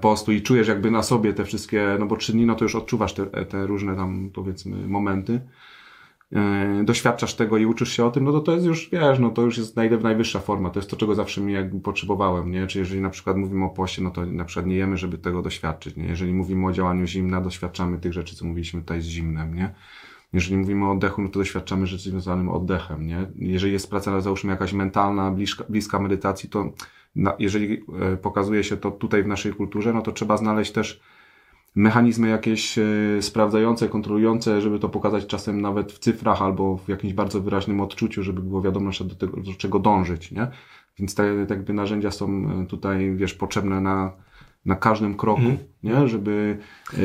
[0.00, 2.74] postu i czujesz jakby na sobie te wszystkie, no bo trzy dni, no to już
[2.74, 5.40] odczuwasz te, te różne tam powiedzmy momenty
[6.32, 9.30] e, doświadczasz tego i uczysz się o tym, no to to jest już, wiesz, no
[9.30, 10.70] to już jest naj, najwyższa forma.
[10.70, 12.66] To jest to, czego zawsze mi jakby potrzebowałem, nie?
[12.66, 15.42] Czy jeżeli na przykład mówimy o poście, no to na przykład nie jemy, żeby tego
[15.42, 16.04] doświadczyć, nie?
[16.04, 19.74] Jeżeli mówimy o działaniu zimna, doświadczamy tych rzeczy, co mówiliśmy tutaj z zimnem, nie?
[20.32, 23.26] Jeżeli mówimy o oddechu, no to doświadczamy rzeczy związanym oddechem, nie?
[23.36, 26.72] Jeżeli jest praca, załóżmy jakaś mentalna, bliska, bliska medytacji, to
[27.38, 31.00] jeżeli e, pokazuje się to tutaj w naszej kulturze, no to trzeba znaleźć też
[31.74, 32.84] mechanizmy jakieś e,
[33.20, 38.22] sprawdzające, kontrolujące, żeby to pokazać czasem nawet w cyfrach albo w jakimś bardzo wyraźnym odczuciu,
[38.22, 40.46] żeby było wiadomo, że do tego, do czego dążyć, nie?
[40.98, 42.26] Więc te, te jakby narzędzia są
[42.62, 44.12] e, tutaj, wiesz, potrzebne na,
[44.66, 45.58] na każdym kroku, Mhm.
[45.82, 46.08] nie?
[46.08, 46.58] Żeby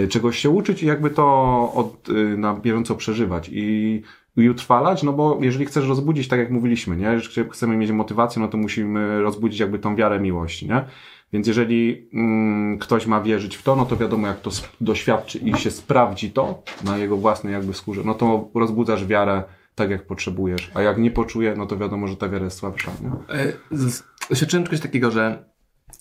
[0.09, 1.25] czegoś się uczyć i jakby to
[1.73, 4.01] od, na bieżąco przeżywać i,
[4.37, 7.19] i utrwalać, no bo jeżeli chcesz rozbudzić, tak jak mówiliśmy, nie?
[7.19, 10.85] Że chcemy mieć motywację, no to musimy rozbudzić jakby tą wiarę miłości, nie?
[11.33, 14.49] Więc jeżeli mm, ktoś ma wierzyć w to, no to wiadomo, jak to
[14.81, 19.43] doświadczy i się sprawdzi to na jego własnej jakby skórze, no to rozbudzasz wiarę
[19.75, 20.71] tak, jak potrzebujesz.
[20.73, 22.91] A jak nie poczuje, no to wiadomo, że ta wiara jest słabsza.
[23.01, 23.35] Nie?
[23.35, 23.53] E,
[24.29, 25.45] Doświadczyłem czegoś takiego, że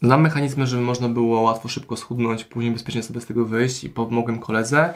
[0.02, 3.90] znam mechanizmy, żeby można było łatwo, szybko schudnąć, później bezpiecznie sobie z tego wyjść i
[3.90, 4.94] pomogłem koledze.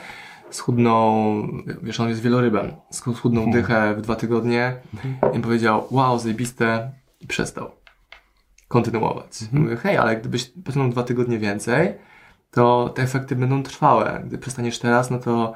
[0.51, 1.35] Schudnął,
[1.83, 4.77] wiesz, on jest wielorybem, Schud- schudnął dychę w dwa tygodnie
[5.35, 7.71] i powiedział, wow, zajebiste i przestał
[8.69, 9.31] kontynuować.
[9.53, 11.95] Mówię, hej, ale gdybyś pociągnął dwa tygodnie więcej,
[12.51, 14.23] to te efekty będą trwałe.
[14.27, 15.53] Gdy przestaniesz teraz, no to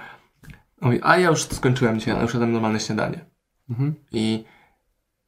[0.81, 3.25] on mówi, a ja już skończyłem dzisiaj, ja już jadłem normalne śniadanie.
[3.71, 3.95] Mhm.
[4.13, 4.45] I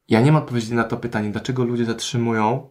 [0.08, 2.68] ja nie mam odpowiedzi na to pytanie, dlaczego ludzie zatrzymują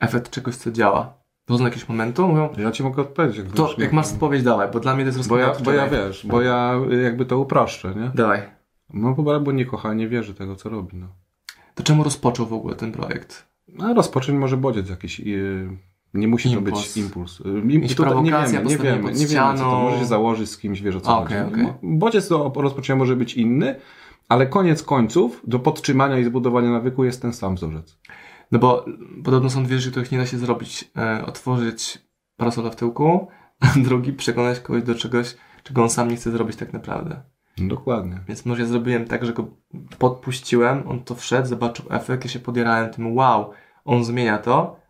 [0.00, 1.19] efekt czegoś, co działa.
[1.58, 3.38] Do jakiegoś momentu, mówią, Ja ci mogę odpowiedzieć.
[3.38, 5.72] Jak to jak nie- masz odpowiedź, dawaj, bo dla mnie to jest bo ja, bo
[5.72, 8.10] ja wiesz, bo ja jakby to uproszczę, nie?
[8.14, 8.40] Dawaj.
[8.94, 10.96] No bo, nie kocha, nie wierzy tego, co robi.
[10.96, 11.06] No.
[11.74, 13.46] To czemu rozpoczął w ogóle ten projekt?
[13.78, 15.20] A rozpocząć może bodziec jakiś.
[15.20, 15.76] Yy,
[16.14, 16.70] nie musi Impuls.
[16.70, 17.40] to być impuls.
[17.40, 19.80] Yy, Im, Jakieś tutaj nie wiemy, nie wiemy, nie wiemy co to.
[19.80, 21.52] Może się założyć z kimś, wiesz o co Okej, chodzi.
[21.52, 21.64] okej.
[21.64, 23.76] No, Bodziec do rozpoczęcia może być inny,
[24.28, 27.98] ale koniec końców do podtrzymania i zbudowania nawyku jest ten sam wzorzec.
[28.52, 28.84] No bo
[29.24, 30.90] podobno są dwie rzeczy, których nie da się zrobić.
[30.96, 31.98] E, otworzyć
[32.36, 33.28] parasola w tyłku,
[33.60, 37.22] a drugi przekonać kogoś do czegoś, czego on sam nie chce zrobić tak naprawdę.
[37.58, 38.20] Dokładnie.
[38.28, 39.46] Więc może ja zrobiłem tak, że go
[39.98, 43.50] podpuściłem, on to wszedł, zobaczył efekt, ja się podjarałem tym, wow,
[43.84, 44.80] on zmienia to,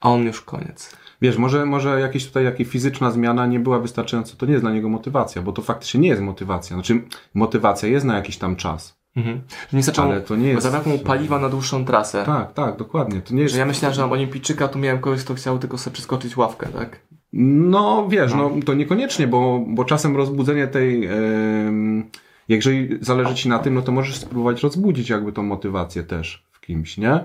[0.00, 0.96] a on już koniec.
[1.22, 4.72] Wiesz, może, może jakieś tutaj jakaś fizyczna zmiana nie była wystarczająca, to nie jest dla
[4.72, 6.76] niego motywacja, bo to faktycznie nie jest motywacja.
[6.76, 7.02] Znaczy,
[7.34, 9.40] motywacja jest na jakiś tam czas, Mhm.
[9.70, 10.62] Że nie zaczął, ale to nie jest...
[10.62, 12.22] zabrakło mu paliwa na dłuższą trasę.
[12.26, 13.20] Tak, tak, dokładnie.
[13.20, 13.54] To nie jest...
[13.54, 16.66] Że ja myślałem, że mam olimpijczyka, tu miałem kogoś, kto chciał tylko sobie przeskoczyć ławkę,
[16.68, 17.00] tak?
[17.32, 22.10] No wiesz, no, to niekoniecznie, bo, bo czasem rozbudzenie tej, em,
[22.48, 26.60] jeżeli zależy ci na tym, no to możesz spróbować rozbudzić jakby tą motywację też w
[26.60, 27.24] kimś, nie?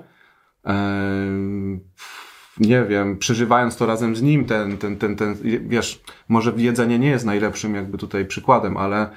[2.59, 5.35] Nie wiem, przeżywając to razem z nim, ten, ten, ten, ten,
[5.67, 9.09] wiesz, może jedzenie nie jest najlepszym jakby tutaj przykładem, ale,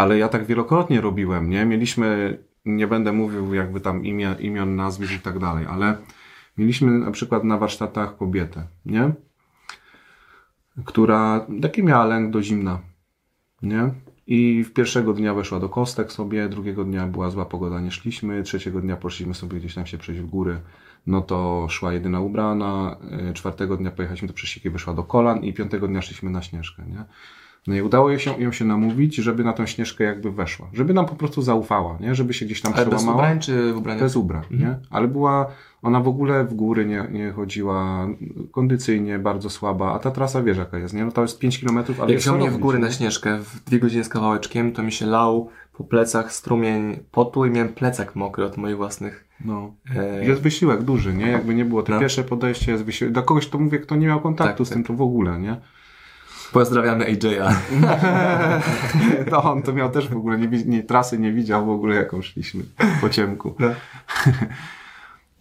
[0.00, 1.66] ale ja tak wielokrotnie robiłem, nie?
[1.66, 5.96] Mieliśmy, nie będę mówił jakby tam imię, imion, nazwisk i tak dalej, ale
[6.58, 9.12] mieliśmy na przykład na warsztatach kobietę, nie?
[10.84, 12.78] która taki miała lęk do zimna,
[13.62, 13.90] nie?
[14.26, 18.42] I w pierwszego dnia weszła do kostek sobie, drugiego dnia była zła pogoda, nie szliśmy,
[18.42, 20.60] trzeciego dnia poszliśmy sobie gdzieś tam się przejść w góry,
[21.06, 22.96] no to szła jedyna ubrana,
[23.30, 26.82] y, czwartego dnia pojechaliśmy do przesiki, wyszła do kolan i piątego dnia szliśmy na Śnieżkę,
[26.86, 27.04] nie?
[27.66, 30.66] No i udało się, ją się namówić, żeby na tą Śnieżkę jakby weszła.
[30.72, 32.14] Żeby nam po prostu zaufała, nie?
[32.14, 33.16] Żeby się gdzieś tam Ale bez przełamała.
[33.18, 34.02] ubrań czy w ubraniach?
[34.02, 34.78] Bez ubrań, nie?
[34.90, 35.46] Ale była,
[35.82, 38.06] ona w ogóle w góry nie, nie chodziła,
[38.50, 41.04] kondycyjnie bardzo słaba, a ta trasa wiesz jaka jest, nie?
[41.04, 43.78] No to jest 5 km, ale Jak wziął mnie w góry na Śnieżkę w dwie
[43.78, 48.44] godziny z kawałeczkiem, to mi się lał po plecach strumień potu i miałem plecak mokry
[48.44, 49.24] od moich własnych...
[49.44, 49.74] No.
[49.96, 51.26] E, Jest wysiłek duży, nie?
[51.30, 51.82] Jakby nie było.
[51.82, 52.00] Te No.
[52.00, 53.12] pierwsze podejście jest wysiłek.
[53.14, 55.56] Dla kogoś to mówię, kto nie miał kontaktu Tak, z tym, to w ogóle, nie?
[56.52, 57.54] Pozdrawiamy AJ'a.
[59.30, 62.22] To on to miał też w ogóle, nie, nie, trasy nie widział w ogóle, jaką
[62.22, 62.64] szliśmy
[63.00, 63.54] po ciemku.
[63.58, 63.68] No.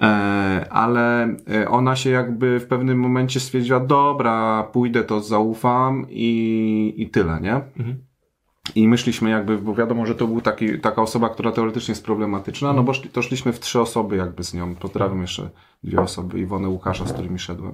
[0.02, 6.94] E, ale e, ona się jakby w pewnym momencie stwierdziła, dobra, pójdę, to zaufam i,
[6.98, 7.54] i tyle, nie?
[7.54, 8.09] Mhm.
[8.76, 12.74] I myśleliśmy jakby, bo wiadomo, że to był taki, taka osoba, która teoretycznie jest problematyczna,
[12.74, 14.76] no bo szli, to szliśmy w trzy osoby jakby z nią.
[14.76, 15.50] Pozdrawiam jeszcze
[15.84, 17.74] dwie osoby, Iwonę Łukasza, z którymi szedłem.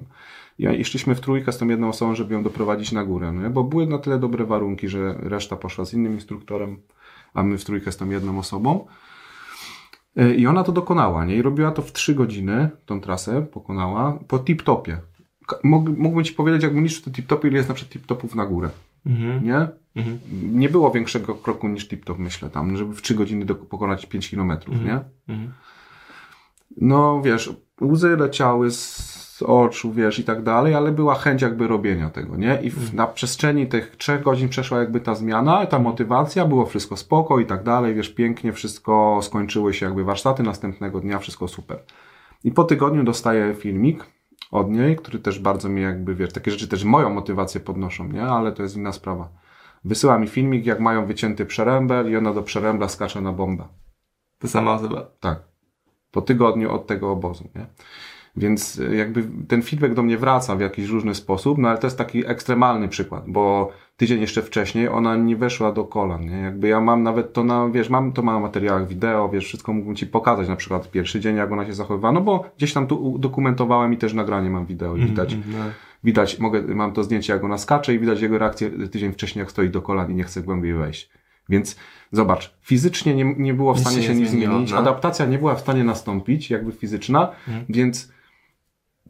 [0.59, 3.49] I, I szliśmy w trójkę z tą jedną osobą, żeby ją doprowadzić na górę, nie?
[3.49, 6.81] bo były na tyle dobre warunki, że reszta poszła z innym instruktorem,
[7.33, 8.85] a my w trójkę z tą jedną osobą.
[10.37, 11.35] I ona to dokonała, nie?
[11.35, 14.97] I robiła to w trzy godziny, tą trasę pokonała, po tip-topie.
[15.63, 18.69] Mógłbym ci powiedzieć, jakbym liczył te tip-topy, ile jest na przykład tip-topów na górę,
[19.05, 19.43] Mhm.
[19.43, 19.67] nie?
[19.95, 20.19] Mhm.
[20.53, 24.29] Nie było większego kroku niż tip-top, myślę, tam, żeby w 3 godziny do, pokonać 5
[24.29, 24.99] kilometrów, nie?
[25.27, 25.53] Mhm.
[26.77, 32.09] No, wiesz, łzy leciały z oczu, wiesz, i tak dalej, ale była chęć jakby robienia
[32.09, 32.59] tego, nie?
[32.61, 36.97] I w, na przestrzeni tych trzech godzin przeszła jakby ta zmiana, ta motywacja, było wszystko
[36.97, 41.79] spoko i tak dalej, wiesz, pięknie wszystko, skończyły się jakby warsztaty następnego dnia, wszystko super.
[42.43, 44.05] I po tygodniu dostaję filmik
[44.51, 48.23] od niej, który też bardzo mnie jakby, wiesz, takie rzeczy też moją motywację podnoszą, nie?
[48.23, 49.29] Ale to jest inna sprawa.
[49.85, 53.63] Wysyła mi filmik, jak mają wycięty przerębel i ona do przerębla skacze na bombę.
[54.39, 55.07] To sama osoba.
[55.19, 55.39] Tak.
[56.11, 57.65] Po tygodniu od tego obozu, nie?
[58.37, 61.87] Więc y, jakby ten feedback do mnie wraca w jakiś różny sposób, no ale to
[61.87, 66.37] jest taki ekstremalny przykład, bo tydzień jeszcze wcześniej ona nie weszła do kolan, nie?
[66.37, 69.95] Jakby ja mam nawet to na, wiesz, mam to na materiałach wideo, wiesz, wszystko mógłbym
[69.95, 73.11] ci pokazać, na przykład pierwszy dzień, jak ona się zachowywała, no bo gdzieś tam tu
[73.11, 75.55] udokumentowałem i też nagranie mam wideo i widać, Mhm.
[75.57, 75.71] No.
[76.05, 79.51] Widać, mogę, mam to zdjęcie, jak ona skacze i widać jego reakcję tydzień wcześniej, jak
[79.51, 81.09] stoi do kolan i nie chce głębiej wejść.
[81.49, 81.75] Więc
[82.11, 84.77] zobacz, fizycznie nie, nie było w stanie się się nic zmienić, no.
[84.77, 87.65] adaptacja nie była w stanie nastąpić, jakby fizyczna, Mhm.
[87.69, 88.11] więc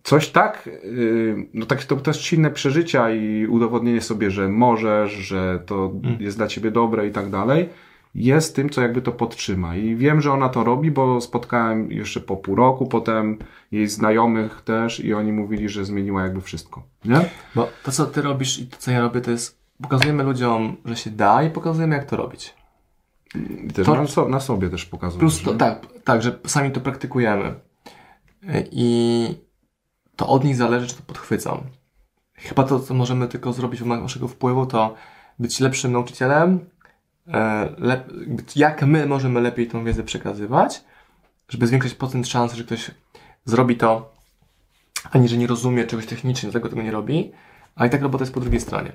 [0.03, 5.59] coś tak, yy, no tak, to też silne przeżycia i udowodnienie sobie, że możesz, że
[5.65, 6.21] to Mhm.
[6.21, 7.69] jest dla ciebie dobre i tak dalej,
[8.15, 9.75] jest tym, co jakby to podtrzyma.
[9.75, 13.37] I wiem, że ona to robi, bo spotkałem jeszcze po pół roku, potem
[13.71, 16.83] jej znajomych też i oni mówili, że zmieniła jakby wszystko.
[17.05, 17.29] Nie?
[17.55, 20.95] Bo to, co ty robisz i to, co ja robię, to jest pokazujemy ludziom, że
[20.95, 22.53] się da i pokazujemy, jak to robić.
[23.35, 25.19] I też To- na, so, na sobie też pokazuję.
[25.19, 27.55] Plus to, tak, tak, że sami to praktykujemy.
[28.71, 29.27] I
[30.15, 31.63] to od nich zależy, czy to podchwycą.
[32.33, 34.95] Chyba to, co możemy tylko zrobić w naszego wpływu, to
[35.39, 36.59] być lepszym nauczycielem,
[38.55, 40.83] jak my możemy lepiej tą wiedzę przekazywać,
[41.49, 42.91] żeby zwiększyć procent szans, że ktoś
[43.45, 44.13] zrobi to,
[45.11, 47.31] ani że nie rozumie czegoś technicznie, dlatego tego nie robi,
[47.75, 48.91] a i tak robota jest po drugiej stronie.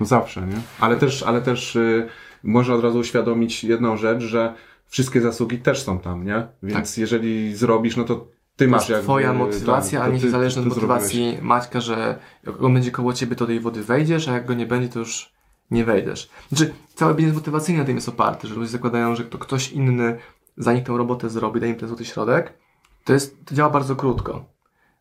[0.00, 0.56] No Zawsze, nie?
[0.80, 2.08] Ale też, ale też y,
[2.42, 4.54] można od razu uświadomić jedną rzecz, że
[4.86, 6.46] wszystkie zasługi też są tam, nie?
[6.62, 8.26] Więc jeżeli zrobisz, no to
[8.56, 9.04] ty masz jakby...
[9.04, 11.00] twoja motywacja, tak, a nie zależy od ty zrobiłeś.
[11.00, 14.46] motywacji Maćka, że jak on będzie koło ciebie, to do tej wody wejdziesz, a jak
[14.46, 15.32] go nie będzie, to już
[15.72, 16.30] nie wejdziesz.
[16.48, 20.18] Znaczy, cały biznes motywacyjny na tym jest oparty, że ludzie zakładają, że to ktoś inny
[20.56, 22.58] za nich tę robotę zrobi, da im ten złoty środek.
[23.04, 24.44] To jest, to działa bardzo krótko,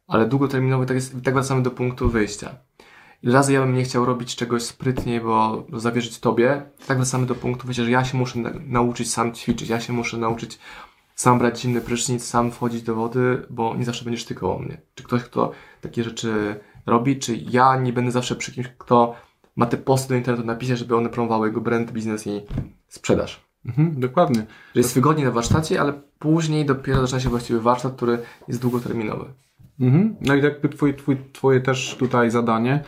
[0.08, 2.56] ale długoterminowo tak jest, tak wracamy do punktu wyjścia.
[3.24, 7.36] Ile razy ja bym nie chciał robić czegoś sprytnie, bo zawierzyć tobie, tak wracamy do
[7.36, 10.60] punktu wyjścia, że ja się muszę na, nauczyć sam ćwiczyć, ja się muszę nauczyć
[11.16, 14.82] sam brać zimny prysznic, sam wchodzić do wody, bo nie zawsze będziesz ty koło mnie.
[14.96, 15.52] Czy ktoś, kto
[15.82, 19.16] takie rzeczy robi, czy ja nie będę zawsze przy kimś, kto
[19.56, 22.42] ma te posty do internetu napisać, żeby one promowały jego brand, biznes i
[22.88, 23.52] sprzedaż.
[23.66, 24.46] Mhm, dokładnie.
[24.76, 29.26] Że jest wygodnie na warsztacie, ale później dopiero zaczyna się właściwy warsztat, który jest długoterminowy.
[29.80, 30.16] Mhm.
[30.22, 32.84] No i jakby twój, twój, twoje też tutaj zadanie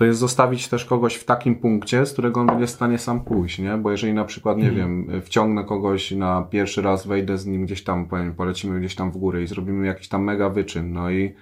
[0.00, 3.24] to jest zostawić też kogoś w takim punkcie, z którego on będzie w stanie sam
[3.24, 3.76] pójść, nie?
[3.76, 7.84] Bo jeżeli na przykład, nie wiem, wciągnę kogoś na pierwszy raz, wejdę z nim gdzieś
[7.84, 11.34] tam, powiem, polecimy gdzieś tam w górę i zrobimy jakiś tam mega wyczyn, no i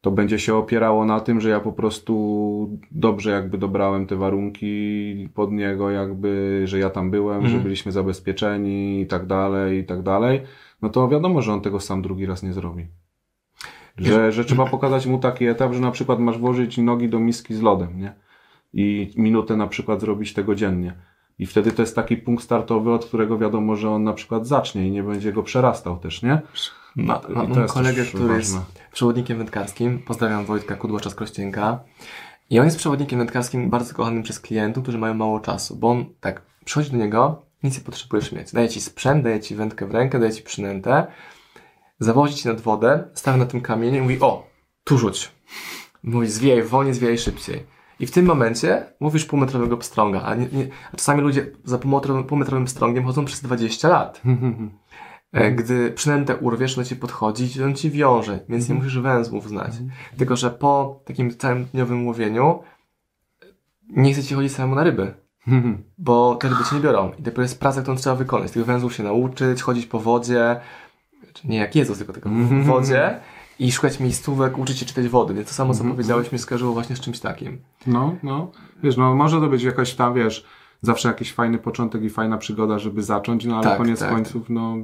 [0.00, 5.28] to będzie się opierało na tym, że ja po prostu dobrze jakby dobrałem te warunki
[5.34, 10.02] pod niego, jakby, że ja tam byłem, że byliśmy zabezpieczeni i tak dalej, i tak
[10.02, 10.40] dalej,
[10.82, 12.86] no to wiadomo, że on tego sam drugi raz nie zrobi.
[13.96, 17.54] Że, że trzeba pokazać mu taki etap, że na przykład masz włożyć nogi do miski
[17.54, 18.14] z lodem, nie?
[18.72, 20.94] I minutę na przykład zrobić tego dziennie.
[21.38, 24.88] I wtedy to jest taki punkt startowy, od którego wiadomo, że on na przykład zacznie
[24.88, 26.40] i nie będzie go przerastał też, nie?
[26.96, 30.02] Ma, to mam kolegę, który jest przewodnikiem wędkarskim.
[30.02, 31.80] Pozdrawiam Wojtka Kudłacza z Krościenka.
[32.50, 36.04] I on jest przewodnikiem wędkarskim bardzo kochanym przez klientów, którzy mają mało czasu, bo on
[36.20, 38.52] tak, przychodzi do niego, nic nie potrzebujesz mieć.
[38.52, 41.06] Daje ci sprzęt, daje ci wędkę w rękę, daje ci przynętę,
[41.98, 44.46] zawozi ci nad wodę, stawia na tym kamieniu i mówi, o,
[44.84, 45.32] tu rzuć.
[46.02, 47.66] Mówi, zwijaj wolniej, zwijaj szybciej.
[48.00, 52.24] I w tym momencie mówisz półmetrowego pstrąga, a, nie, nie, a czasami ludzie za półmetrowym,
[52.24, 54.22] półmetrowym pstrągiem chodzą przez 20 lat.
[55.32, 59.48] E, Gdy przynętę urwiesz, to ci podchodzi i on ci wiąże, więc nie musisz węzłów
[59.48, 59.72] znać.
[60.16, 62.58] Tylko, że po takim całym dniowym łowieniu
[63.88, 65.14] nie chce ci chodzić samemu na ryby,
[65.98, 67.12] bo te ryby cię nie biorą.
[67.18, 68.50] I dopiero jest praca, którą trzeba wykonać.
[68.50, 70.60] Tych węzłów się nauczyć, chodzić po wodzie,
[71.24, 73.20] Znaczy, nie jak Jezus, tylko, tylko w wodzie
[73.58, 75.34] i szukać miejscówek, uczyć się czytać wody.
[75.34, 77.58] Więc to samo, co powiedziałeś, mi skojarzyło właśnie z czymś takim.
[77.86, 78.50] No, no.
[78.82, 80.46] Wiesz, no może to być jakaś tam, wiesz,
[80.82, 84.10] zawsze jakiś fajny początek i fajna przygoda, żeby zacząć, no ale Tak, koniec tak.
[84.10, 84.76] końców, no,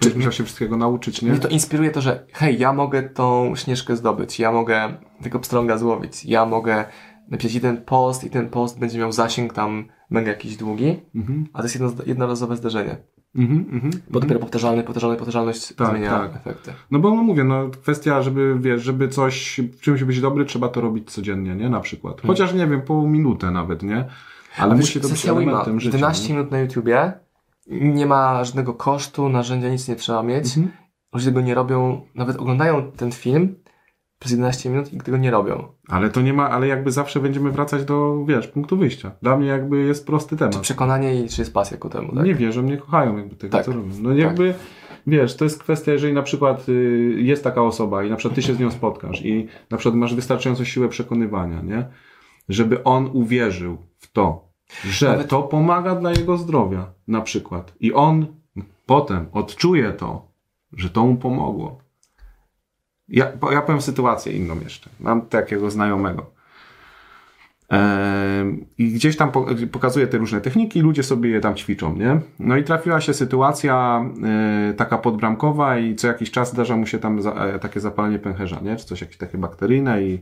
[0.00, 1.30] będziesz musiał się wszystkiego nauczyć, nie?
[1.30, 5.78] Mnie to inspiruje to, że hej, ja mogę tą śnieżkę zdobyć, ja mogę tego pstrąga
[5.78, 6.84] złowić, ja mogę
[7.28, 11.58] napisać jeden post i ten post będzie miał zasięg tam mega jakiś długi, Mhm, a
[11.58, 12.96] to jest jedno, jednorazowe zdarzenie.
[13.36, 13.90] mhm, mhm.
[14.10, 16.36] Bo dopiero powtarzalny, powtarzalny, powtarzalność Tak, zmienia tak.
[16.36, 16.72] efekty.
[16.90, 20.68] No bo no mówię, no kwestia, żeby, wiesz, żeby coś, w czymś być dobry, trzeba
[20.68, 21.68] to robić codziennie, nie?
[21.68, 22.20] Na przykład.
[22.26, 24.04] Chociaż, nie wiem, po minutę nawet, nie?
[24.58, 25.96] Ale Wiesz, musi to być elementem życia.
[25.96, 26.34] 11 nie?
[26.34, 27.12] minut na YouTubie,
[27.70, 30.56] nie ma żadnego kosztu, narzędzia, nic nie trzeba mieć.
[30.56, 30.76] Mhm.
[31.12, 33.56] Ludzie tego nie robią, nawet oglądają ten film
[34.18, 35.68] przez 11 minut i tego nie robią.
[35.88, 39.10] Ale to nie ma, ale jakby zawsze będziemy wracać do, wiesz, punktu wyjścia.
[39.22, 40.58] Dla mnie jakby jest prosty temat.
[40.58, 42.24] Przekonanie i czy jest pasja ku temu, tak?
[42.24, 43.64] Nie wierzą, mnie kochają jakby tego, Tak.
[43.66, 43.88] co robią.
[44.00, 44.54] No jakby,
[45.06, 46.72] wiesz, to jest kwestia, jeżeli na przykład y,
[47.18, 50.14] jest taka osoba i na przykład ty się z nią spotkasz i na przykład masz
[50.14, 51.88] wystarczającą siłę przekonywania, nie?
[52.48, 54.49] Żeby on uwierzył w to,
[54.84, 57.72] że Nawet- to pomaga dla jego zdrowia, na przykład.
[57.80, 58.26] I on
[58.86, 60.28] potem odczuje to,
[60.72, 61.78] że to mu pomogło.
[63.08, 64.90] Ja, ja powiem sytuację inną jeszcze.
[65.00, 66.30] Mam takiego znajomego.
[68.78, 72.20] I gdzieś tam po- pokazuje te różne techniki, ludzie sobie je tam ćwiczą, nie?
[72.38, 74.04] No i trafiła się sytuacja
[74.70, 78.18] e, taka podbramkowa i co jakiś czas zdarza mu się tam za, e, takie zapalenie
[78.18, 78.76] pęcherza, nie?
[78.76, 80.18] Czy coś jakieś takie bakteryjne i,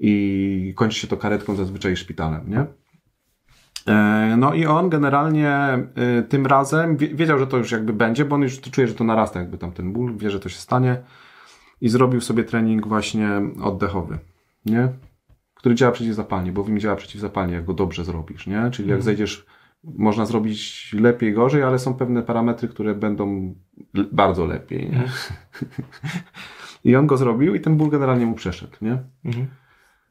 [0.00, 2.64] i kończy się to karetką zazwyczaj szpitalem, nie?
[3.88, 5.88] E, No i on generalnie e,
[6.28, 9.04] tym razem wie- wiedział, że to już jakby będzie, bo on już czuje, że to
[9.04, 10.96] narasta jakby tam ten ból, wie, że to się stanie
[11.80, 13.28] i zrobił sobie trening właśnie
[13.62, 14.18] oddechowy,
[14.66, 14.88] nie?
[15.54, 18.70] Który działa przeciwzapalnie, bo Wim działa przeciwzapalnie, jak go dobrze zrobisz, nie?
[18.70, 19.46] Czyli jak zejdziesz,
[19.84, 23.54] można zrobić lepiej, gorzej, ale są pewne parametry, które będą
[24.12, 25.04] bardzo lepiej, nie?
[26.90, 28.98] I on go zrobił i ten ból generalnie mu przeszedł, nie?
[29.24, 29.46] Mhm.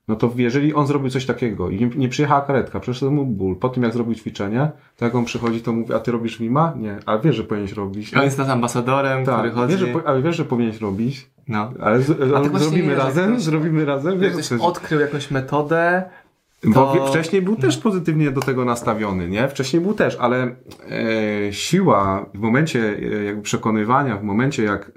[0.08, 3.70] No to jeżeli on zrobił coś takiego i nie, przyjechała karetka, przeszedł mu ból, po
[3.70, 6.74] tym jak zrobił ćwiczenie, to jak on przychodzi, to mówi, a ty robisz Wima?
[6.78, 8.14] Nie, ale wiesz, że powinieneś robić.
[8.14, 9.72] On jest nas ambasadorem, który tak, chodzi...
[9.74, 11.30] wiesz, że, ale wiesz, że powinieneś robić.
[11.48, 11.72] No.
[11.82, 12.00] Ale
[12.44, 16.04] tak zrobimy nie, razem, ktoś- zrobimy razem, wiesz, Ktoś odkrył jakąś metodę,
[16.64, 19.48] Bo to- wie- wcześniej był też pozytywnie do tego nastawiony, nie?
[19.48, 20.56] Wcześniej był też, ale
[20.90, 24.92] e, siła w momencie e, jakby przekonywania, w momencie jak e,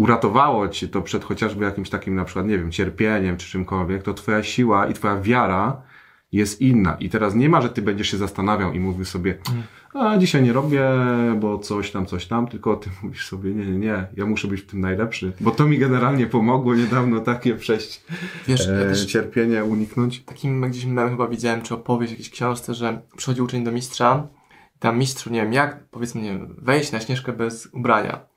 [0.00, 4.14] uratowało ci to przed chociażby jakimś takim na przykład, nie wiem, cierpieniem czy czymkolwiek, to
[4.14, 5.82] twoja siła i twoja wiara
[6.32, 6.96] jest inna.
[7.00, 9.38] I teraz nie ma, że ty będziesz się zastanawiał i mówił sobie,
[9.94, 10.88] a dzisiaj nie robię,
[11.40, 14.60] bo coś tam, coś tam, tylko ty mówisz sobie, nie, nie, nie, ja muszę być
[14.60, 18.04] w tym najlepszy, bo to mi generalnie pomogło niedawno takie przejść
[18.48, 20.20] wiesz, ja e, też cierpienie, uniknąć.
[20.20, 24.26] takim gdzieś mem chyba widziałem, czy opowieść w jakiejś książce, że przychodzi uczeń do mistrza,
[24.78, 28.29] tam mistrzu, nie wiem jak, powiedzmy, nie wiem, wejść na śnieżkę bez ubrania.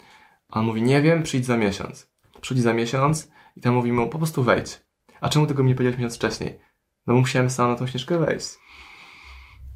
[0.54, 2.08] A on mówi, nie wiem, przyjdź za miesiąc.
[2.42, 4.82] Przychodzi za miesiąc i tam mówi mu, po prostu wejdź.
[5.22, 6.60] A czemu tego mi nie powiedziałeś miesiąc wcześniej?
[7.08, 8.48] No bo musiałem sam na tą śnieżkę wejść.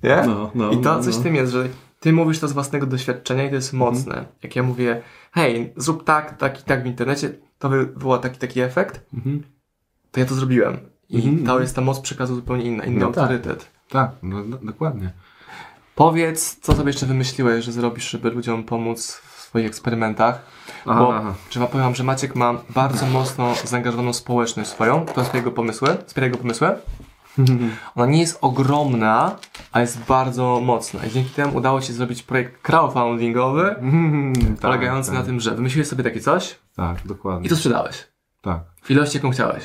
[0.04, 0.24] Nie?
[0.28, 1.20] No, no, I to no, coś no.
[1.20, 1.70] w tym jest, że
[2.00, 3.94] ty mówisz to z własnego doświadczenia i to jest Mhm.
[3.94, 4.26] mocne.
[4.44, 5.02] Jak ja mówię,
[5.32, 9.44] hej, zrób tak, tak i tak w internecie, to wywoła taki, taki efekt, Mhm.
[10.12, 10.78] to ja to zrobiłem.
[11.10, 11.62] I Mhm, to mhm.
[11.62, 13.18] jest ta moc przekazu zupełnie inna, inny No tak.
[13.18, 13.72] autorytet.
[13.90, 15.14] Tak, no, no, dokładnie.
[15.96, 20.57] Powiedz, co sobie jeszcze wymyśliłeś, że zrobisz, żeby ludziom pomóc w swoich eksperymentach.
[20.88, 21.34] Aha, Bo aha.
[21.50, 25.98] trzeba powiem, że Maciek ma bardzo mocno zaangażowaną społeczność swoją, która wspiera jego pomysły.
[26.06, 26.76] Wspiera jego pomysły.
[27.96, 29.36] Ona nie jest ogromna,
[29.72, 31.06] a jest bardzo mocna.
[31.06, 33.76] I dzięki temu udało Ci zrobić projekt crowdfundingowy,
[34.50, 37.50] tak, polegający tak, na tym, że wymyśliłeś sobie takie coś Tak, i dokładnie.
[37.50, 38.08] to sprzedałeś.
[38.42, 39.64] Tak, W ilości, jaką chciałeś.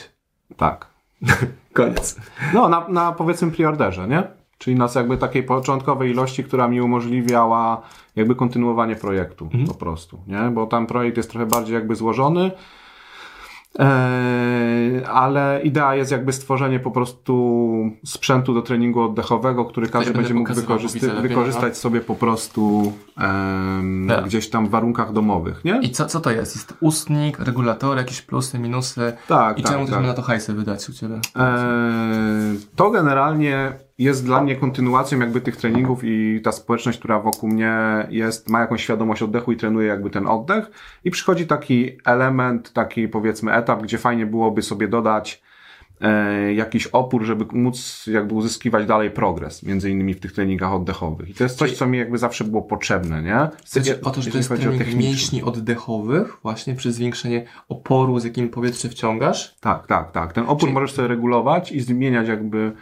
[0.56, 0.86] tak.
[1.72, 2.16] Koniec.
[2.54, 4.22] No, na, na powiedzmy preorderze, nie?
[4.62, 7.82] Czyli na jakby takiej początkowej ilości, która mi umożliwiała
[8.16, 10.50] jakby kontynuowanie projektu po prostu, nie?
[10.50, 12.50] Bo tam projekt jest trochę bardziej jakby złożony
[13.78, 20.34] Eee, ale idea jest jakby stworzenie po prostu sprzętu do treningu oddechowego, który każdy będzie
[20.34, 22.92] mógł wykorzysty- wykorzystać sobie po prostu
[24.24, 25.80] gdzieś tam w warunkach domowych, nie?
[25.82, 26.56] I co, co to jest?
[26.56, 29.12] Jest ustnik, regulator, jakieś plusy, minusy?
[29.28, 30.06] Tak, I tak, czemu tak.
[30.06, 31.14] na to hajsy wydać u Ciebie?
[31.36, 37.48] Eee, to generalnie jest dla mnie kontynuacją jakby tych treningów i ta społeczność, która wokół
[37.48, 37.72] mnie
[38.10, 40.70] jest, ma jakąś świadomość oddechu i trenuje jakby ten oddech
[41.04, 45.42] i przychodzi taki element, taki powiedzmy etap, gdzie fajnie byłoby sobie dodać
[46.00, 51.28] e, jakiś opór, żeby móc jakby uzyskiwać dalej progres, między innymi w tych treningach oddechowych.
[51.28, 53.48] I to jest coś, co mi jakby zawsze było potrzebne, nie?
[53.74, 58.48] Chodzi o to, że to jest trening mięśni oddechowych, właśnie przez zwiększenie oporu, z jakim
[58.48, 59.56] powietrze wciągasz.
[59.60, 60.32] Tak, tak, tak.
[60.32, 62.72] Ten opór Czyli- możesz sobie regulować i zmieniać jakby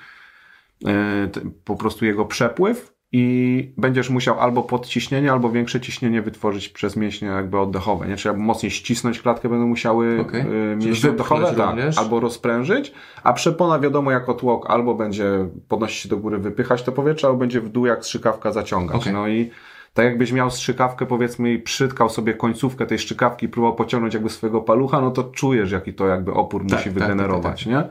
[1.64, 7.28] po prostu jego przepływ i będziesz musiał albo podciśnienie, albo większe ciśnienie wytworzyć przez mięśnie
[7.28, 8.16] jakby oddechowe, nie?
[8.16, 10.40] Czyli mocniej ścisnąć klatkę będą musiały Okej.
[10.40, 16.08] e, mięśnie oddechowe, tak, albo rozprężyć, a przepona wiadomo jako tłok albo będzie podnosić się
[16.08, 19.00] do góry, wypychać to powietrze, albo będzie w dół jak strzykawka zaciągać.
[19.00, 19.12] Okej.
[19.12, 19.50] No i
[19.94, 24.30] tak jakbyś miał strzykawkę, powiedzmy, i przytkał sobie końcówkę tej strzykawki i próbował pociągnąć jakby
[24.30, 27.84] swojego palucha, no to czujesz, jaki to jakby opór Tak, musi tak, wygenerować, nie?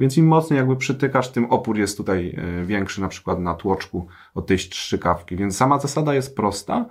[0.00, 4.06] Więc im mocniej jakby przytykasz, tym opór jest tutaj e, większy, na przykład na tłoczku
[4.34, 5.36] od tej strzykawki.
[5.36, 6.86] Więc sama zasada jest prosta,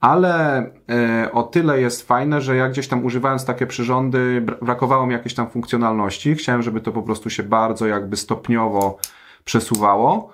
[0.00, 0.58] ale
[0.90, 5.12] e, o tyle jest fajne, że ja gdzieś tam używając takie przyrządy, bra- brakowało mi
[5.12, 6.34] jakiejś tam funkcjonalności.
[6.34, 8.98] Chciałem, żeby to po prostu się bardzo jakby stopniowo
[9.44, 10.32] przesuwało.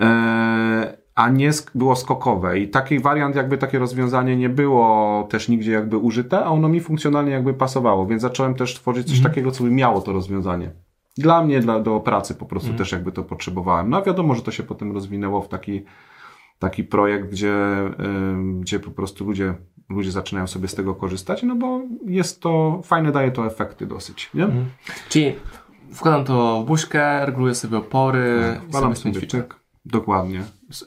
[0.00, 2.58] E, a nie było skokowe.
[2.58, 6.80] I taki wariant, jakby takie rozwiązanie nie było też nigdzie jakby użyte, a ono mi
[6.80, 10.70] funkcjonalnie jakby pasowało, więc zacząłem też tworzyć coś takiego, co by miało to rozwiązanie.
[11.16, 13.90] Dla mnie, dla, do pracy po prostu też jakby to potrzebowałem.
[13.90, 15.82] No a wiadomo, że to się potem rozwinęło w taki,
[16.58, 17.54] taki projekt, gdzie,
[18.60, 19.54] gdzie po prostu ludzie,
[19.88, 24.30] ludzie zaczynają sobie z tego korzystać, no bo jest to, fajne daje to efekty dosyć,
[24.34, 24.44] nie?
[25.08, 25.34] Czyli
[25.92, 29.44] wkładam to w buźkę, reguluję sobie opory i Wkładam sobie sobie.
[29.84, 30.42] Dokładnie.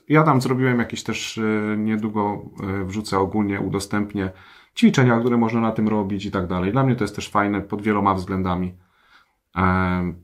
[0.09, 2.45] Ja tam zrobiłem jakieś też y, niedługo
[2.81, 4.31] y, wrzucę ogólnie, udostępnię
[4.77, 6.71] ćwiczenia, które można na tym robić i tak dalej.
[6.71, 8.73] Dla mnie to jest też fajne pod wieloma względami.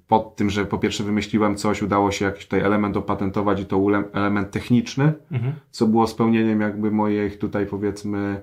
[0.08, 3.88] Pod tym, że po pierwsze wymyśliłem coś, udało się jakiś tutaj element opatentować i to
[4.14, 5.54] element techniczny, Mhm.
[5.72, 8.42] co było spełnieniem jakby moich tutaj powiedzmy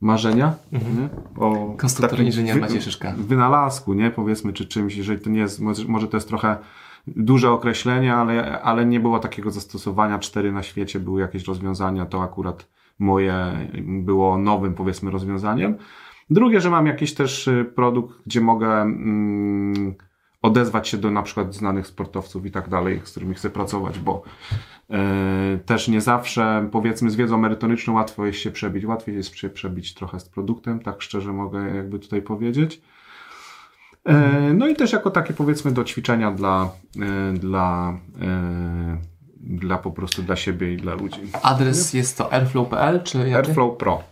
[0.00, 0.54] marzenia.
[0.72, 1.08] Nie?
[1.42, 3.14] O Konstruktor inżynier wy- Maciej Szyszka.
[3.18, 4.10] Wynalazku, nie?
[4.10, 6.56] Powiedzmy, czy czymś, jeżeli to nie jest, może, może to jest trochę
[7.06, 10.18] duże określenie, ale, ale nie było takiego zastosowania.
[10.18, 12.68] Cztery na świecie były jakieś rozwiązania, to akurat
[12.98, 15.76] moje było nowym, powiedzmy, rozwiązaniem.
[16.30, 19.94] Drugie, że mam jakiś też y, produkt, gdzie mogę mm,
[20.42, 24.22] odezwać się do na przykład znanych sportowców i tak dalej, z którymi chcę pracować, bo
[24.90, 28.84] e, też nie zawsze, powiedzmy, z wiedzą merytoryczną łatwo jest się przebić.
[28.84, 32.80] Łatwiej jest się przebić trochę z produktem, tak szczerze mogę jakby tutaj powiedzieć.
[34.04, 36.70] E, No i też jako takie powiedzmy do ćwiczenia dla,
[37.00, 37.98] e, dla,
[39.40, 41.20] dla po prostu dla siebie i dla ludzi.
[41.42, 43.36] Adres jest to airflow.pl, czy?
[43.36, 44.02] Airflow Pro.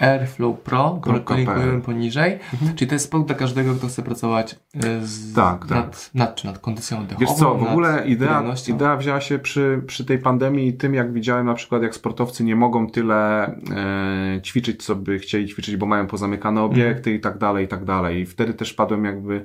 [0.00, 2.38] Airflow Pro, linkujemy poniżej.
[2.76, 5.70] Czyli to jest produkt dla każdego, kto chce pracować y, z, Tak, tak.
[5.70, 7.26] Nad, nad, czy nad kondycją oddechową.
[7.26, 11.12] Wiesz co, w ogóle idea, idea wzięła się przy, przy tej pandemii i tym, jak
[11.12, 15.86] widziałem na przykład, jak sportowcy nie mogą tyle e, ćwiczyć, co by chcieli ćwiczyć, bo
[15.86, 18.20] mają pozamykane obiekty i tak dalej, i tak dalej.
[18.20, 19.44] I wtedy też padłem jakby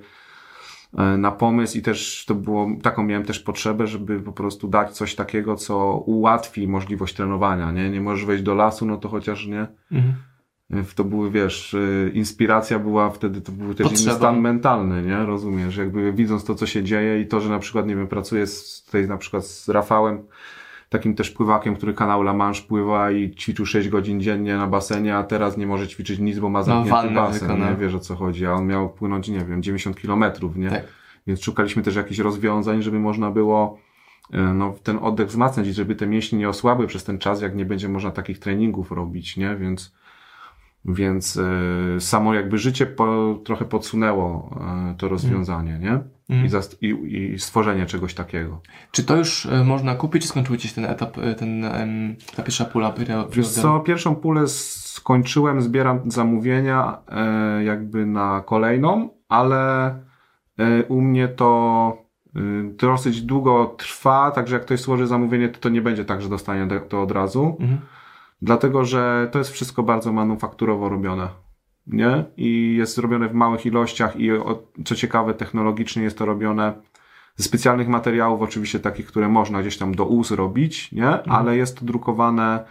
[0.98, 4.92] e, na pomysł i też to było, taką miałem też potrzebę, żeby po prostu dać
[4.92, 7.90] coś takiego, co ułatwi możliwość trenowania, nie?
[7.90, 9.68] Nie możesz wejść do lasu, no to chociaż nie.
[9.92, 10.14] Mhm.
[10.96, 14.12] To były, wiesz, y, inspiracja była wtedy, to był też Potrzeba.
[14.12, 15.26] inny stan mentalny, nie?
[15.26, 15.78] Rozumiesz?
[15.78, 18.84] Jakby widząc to, co się dzieje i to, że na przykład, nie wiem, pracuję z,
[18.86, 20.24] tutaj na przykład z Rafałem,
[20.90, 25.18] takim też pływakiem, który kanał La Manche pływa i ćwiczył 6 godzin dziennie na basenie,
[25.18, 27.70] a teraz nie może ćwiczyć nic, bo ma zamknięty wannę basen, wykonał.
[27.70, 27.76] nie?
[27.76, 30.70] Wiesz o co chodzi, a on miał płynąć, nie wiem, 90 kilometrów, nie?
[30.70, 30.84] Tak.
[31.28, 33.80] Więc szukaliśmy też jakichś rozwiązań, żeby można było
[34.34, 37.56] e, no, ten oddech wzmacniać i żeby te mięśnie nie osłabły przez ten czas, jak
[37.56, 39.56] nie będzie można takich treningów robić, nie?
[39.56, 39.94] Więc,
[40.86, 44.58] więc e, samo jakby życie po, trochę podsunęło
[44.92, 46.00] e, to rozwiązanie, nie?
[46.30, 46.64] Mhm.
[46.82, 48.62] I, i, stworzenie czegoś takiego.
[48.92, 51.66] Czy to już y, można kupić, czy skończył Ci się ten etap, y, ten,
[52.36, 52.92] ta pierwsza pula?
[53.32, 56.98] Wiesz co, pierwszą pulę skończyłem, zbieram zamówienia
[57.66, 59.96] jakby na kolejną, ale
[60.88, 61.98] u mnie to
[62.78, 66.68] dosyć długo trwa, także jak ktoś złoży zamówienie, to to nie będzie tak, że dostanie
[66.68, 67.80] to- to od razu, Mhm.
[68.42, 71.28] Dlatego że to jest wszystko bardzo manufakturowo robione.
[71.88, 72.26] Nie?
[72.38, 74.30] I jest robione w małych ilościach i
[74.86, 76.74] co ciekawe, technologicznie jest to robione
[77.36, 81.24] ze specjalnych materiałów, oczywiście takich, które można gdzieś tam do us robić, nie?
[81.24, 82.66] Ale jest to drukowane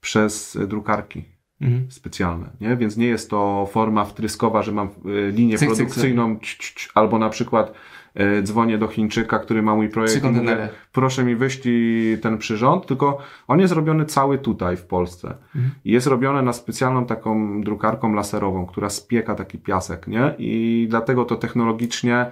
[0.00, 1.24] przez drukarki.
[1.60, 1.86] Mhm.
[1.90, 2.76] specjalne, nie?
[2.76, 6.92] Więc nie jest to forma wtryskowa, że mam y, linię cyk, produkcyjną cyk, cyk.
[6.94, 7.72] albo na przykład
[8.20, 12.86] y, dzwonię do Chińczyka, który ma mój projekt i mówię, proszę mi wyślij ten przyrząd,
[12.86, 15.34] tylko on jest robiony cały tutaj w Polsce.
[15.56, 15.74] Mhm.
[15.84, 20.34] I jest robione na specjalną taką drukarką laserową, która spieka taki piasek, nie?
[20.38, 22.26] I dlatego to technologicznie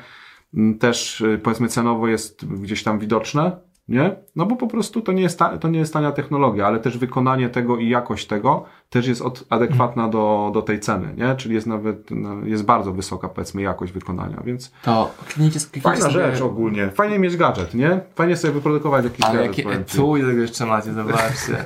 [0.81, 3.57] też y, powiedzmy cenowo jest gdzieś tam widoczne,
[3.89, 4.17] nie?
[4.39, 6.99] No bo po prostu to nie, jest ta, to nie jest tania technologia, ale też
[6.99, 11.37] wykonanie tego i jakość tego też jest od, adekwatna do, do tej ceny, nie?
[11.37, 14.73] Czyli jest nawet, no, jest bardzo wysoka powiedzmy jakość wykonania, więc...
[14.83, 16.33] To kliknijcie, kliknijcie Fajna sobie...
[16.33, 16.89] rzecz ogólnie.
[16.89, 18.01] Fajnie mieć gadżet, nie?
[18.15, 19.67] Fajnie sobie wyprodukować jakiś ale gadżet.
[19.67, 21.65] Ale jakie tego jeszcze macie, zobaczcie.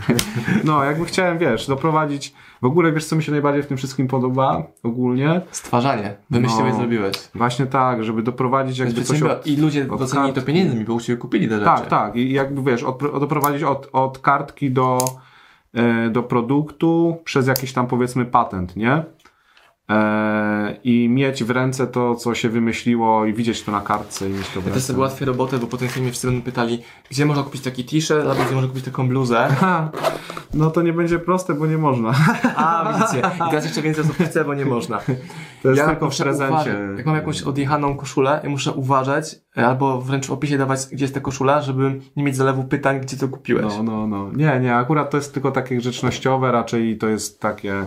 [0.64, 4.08] no, jakby chciałem, wiesz, doprowadzić w ogóle wiesz, co mi się najbardziej w tym wszystkim
[4.08, 5.40] podoba ogólnie?
[5.50, 6.16] Stwarzanie.
[6.30, 7.16] Wymyśliłeś, no, zrobiłeś.
[7.34, 11.16] Właśnie tak, żeby doprowadzić jakby coś od, I ludzie docenili to pieniędzmi, bo u Ciebie
[11.16, 11.64] kupili te rzeczy.
[11.64, 12.05] Tak, tak.
[12.14, 14.98] I jakby wiesz, od, doprowadzić od, od kartki do,
[15.74, 19.04] e, do produktu przez jakiś tam powiedzmy patent, nie?
[19.90, 24.32] E, i mieć w ręce to, co się wymyśliło i widzieć to na kartce i
[24.32, 27.42] mieć to w Ja też sobie ułatwię robotę, bo potem mnie wszyscy pytali, gdzie można
[27.42, 29.48] kupić taki t-shirt, albo gdzie można kupić taką bluzę.
[30.54, 32.12] no to nie będzie proste, bo nie można.
[32.56, 33.18] A, widzicie.
[33.46, 35.00] I teraz jeszcze więcej osób chce, bo nie można.
[35.62, 36.54] To jest ja tylko w prezencie.
[36.54, 36.96] Uważać.
[36.96, 41.14] Jak mam jakąś odjechaną koszulę, ja muszę uważać, albo wręcz w opisie dawać, gdzie jest
[41.14, 43.74] ta koszula, żeby nie mieć zalewu pytań, gdzie to kupiłeś.
[43.76, 44.30] No, no, no.
[44.32, 47.86] Nie, nie, akurat to jest tylko takie grzecznościowe, raczej to jest takie E,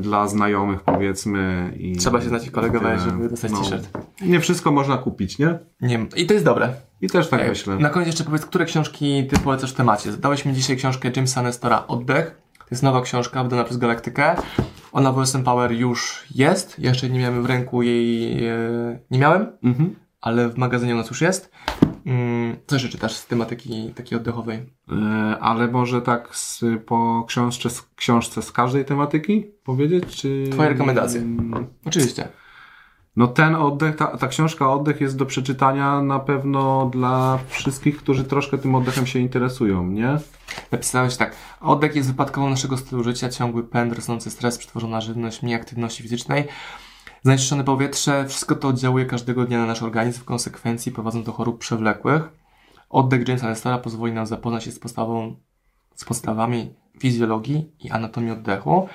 [0.00, 1.72] dla znajomych powiedzmy.
[1.78, 3.88] I, Trzeba się znać i kolegować, żeby dostać no, t-shirt.
[4.20, 5.58] Nie wszystko można kupić, nie?
[5.80, 6.74] Nie, i to jest dobre.
[7.00, 7.76] I też tak myślę.
[7.76, 10.12] Na koniec jeszcze powiedz, które książki ty polecasz w temacie.
[10.12, 12.42] Zadałeś mi dzisiaj książkę Jamesa Nestora Oddech.
[12.58, 14.36] To jest nowa książka wydana przez Galaktykę.
[14.92, 16.78] Ona w OSM Power już jest.
[16.78, 18.58] Jeszcze nie miałem w ręku jej, e,
[19.10, 19.96] nie miałem, mhm.
[20.20, 21.50] ale w magazynie u nas już jest.
[22.06, 24.72] Mm, co jeszcze czytasz z tematyki takiej oddechowej?
[24.92, 24.94] E,
[25.40, 30.16] ale może tak z, po książce, książce z każdej tematyki powiedzieć?
[30.16, 30.48] Czy...
[30.50, 31.20] Twoje rekomendacje.
[31.20, 32.28] Mm, Oczywiście.
[33.16, 38.24] No ten oddech, ta, ta książka Oddech jest do przeczytania na pewno dla wszystkich, którzy
[38.24, 40.18] troszkę tym oddechem się interesują, nie?
[40.72, 41.36] Napisałeś tak.
[41.60, 46.44] Oddech jest wypadkową naszego stylu życia, ciągły pęd, rosnący stres, przetworzona żywność, mniej aktywności fizycznej.
[47.24, 51.58] Zanieczyszczone powietrze, wszystko to oddziałuje każdego dnia na nasz organizm, w konsekwencji prowadząc do chorób
[51.58, 52.22] przewlekłych.
[52.90, 55.36] Oddech Jamesa Lestera pozwoli nam zapoznać się z, podstawą,
[55.94, 58.88] z podstawami fizjologii i anatomii oddechu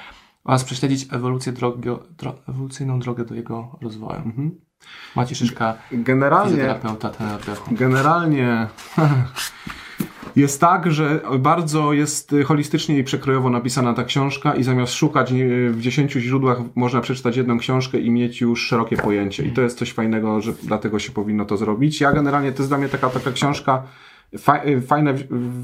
[0.44, 4.22] oraz prześledzić ewolucję drogi, dro, ewolucyjną drogę do jego rozwoju.
[4.26, 4.62] Mhm.
[5.16, 7.76] Macie Szyszka, generalnie, fizjoterapeuta, ten oddechu.
[7.76, 8.68] Generalnie
[10.38, 15.34] jest tak, że bardzo jest holistycznie i przekrojowo napisana ta książka i zamiast szukać
[15.70, 19.44] w dziesięciu źródłach można przeczytać jedną książkę i mieć już szerokie pojęcie.
[19.44, 22.02] I to jest coś fajnego, że dlatego się powinno to zrobić.
[22.02, 23.84] Ja generalnie, to jest dla mnie taka, taka książka,
[24.88, 25.14] fajne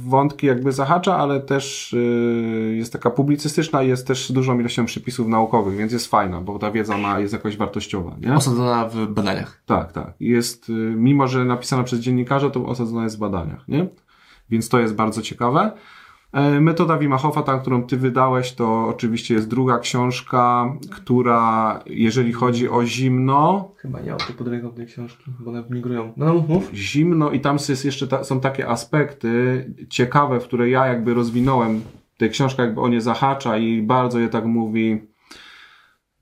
[0.05, 5.27] wątki jakby zahacza, ale też y, jest taka publicystyczna i jest też dużą ilością przypisów
[5.27, 8.15] naukowych, więc jest fajna, bo ta wiedza ma, jest jakoś wartościowa.
[8.21, 8.33] Nie?
[8.33, 9.61] Osadzona w badaniach.
[9.65, 10.13] Tak, tak.
[10.19, 13.87] Jest, y, mimo że napisana przez dziennikarza, to osadzona jest w badaniach, nie?
[14.53, 15.71] Więc to jest bardzo ciekawe.
[16.33, 22.33] E, metoda Wima Hofa, ta, którą ty wydałeś, to oczywiście jest druga książka, która, jeżeli
[22.33, 23.71] chodzi o zimno...
[23.77, 26.13] Chyba nie mam tu pod ręką tej książki, bo one migrują.
[26.17, 26.69] No, no, mów.
[26.73, 31.81] Zimno i tam jest jeszcze ta, są takie aspekty ciekawe, w które ja jakby rozwinąłem.
[32.17, 35.12] Tej książka jakby o nie zahacza i bardzo je tak mówi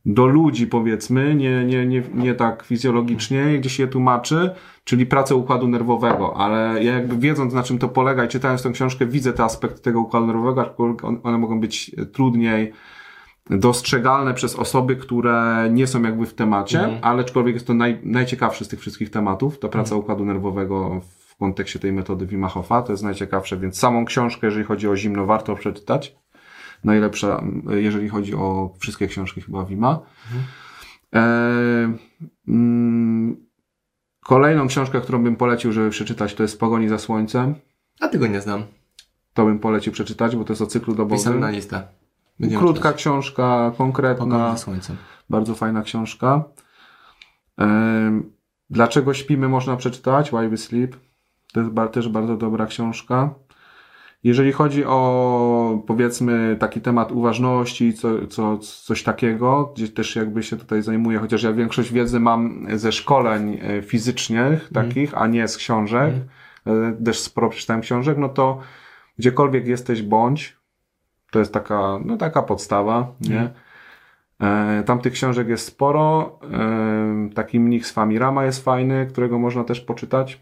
[0.06, 4.50] do ludzi, powiedzmy, nie, nie, nie, nie tak fizjologicznie, gdzie się je tłumaczy,
[4.84, 8.72] czyli pracę układu nerwowego, ale ja jakby wiedząc na czym to polega i czytając tę
[8.72, 12.74] książkę widzę te aspekty tego układu nerwowego, aczkolwiek one mogą być trudniej
[13.50, 17.00] dostrzegalne przez osoby, które nie są jakby w temacie, mhm.
[17.02, 20.02] ale aczkolwiek jest to naj, najciekawszy z tych wszystkich tematów, ta praca mhm.
[20.02, 24.66] układu nerwowego w kontekście tej metody Wima Hofa, to jest najciekawsze, więc samą książkę, jeżeli
[24.66, 26.16] chodzi o zimno, warto przeczytać
[26.84, 30.00] najlepsza, jeżeli chodzi o wszystkie książki chyba Wima.
[30.26, 30.44] Mhm.
[31.16, 31.98] E,
[32.48, 33.36] mm,
[34.26, 37.56] kolejną książkę, którą bym polecił, żeby przeczytać, to jest Pogoni za Słońcem.
[38.00, 38.64] A tego nie znam.
[39.34, 41.18] To bym polecił przeczytać, bo to jest o cyklu dobowym.
[41.18, 41.88] Pisałem na listę.
[42.40, 42.96] Będziemy Krótka czytać.
[43.02, 44.26] książka, konkretna.
[44.26, 44.98] Pogoni za Słońcem.
[45.30, 46.44] Bardzo fajna książka.
[47.62, 48.22] E,
[48.72, 50.30] Dlaczego śpimy można przeczytać?
[50.30, 50.96] Why we sleep.
[51.54, 53.34] To jest też bardzo dobra książka.
[54.24, 60.58] Jeżeli chodzi o powiedzmy taki temat uważności, co, co, coś takiego, gdzie też jakby się
[60.58, 64.88] tutaj zajmuję, chociaż ja większość wiedzy mam ze szkoleń e, fizycznych mm.
[64.88, 66.14] takich, a nie z książek,
[66.66, 67.04] mm.
[67.06, 68.60] też sporo przeczytałem książek, no to
[69.20, 70.58] gdziekolwiek jesteś bądź,
[71.32, 73.40] to jest taka, no taka podstawa, nie?
[73.40, 74.84] Mm.
[74.84, 76.40] Tam tych książek jest sporo.
[77.36, 80.42] Taki mnich z Famirama jest fajny, którego można też poczytać.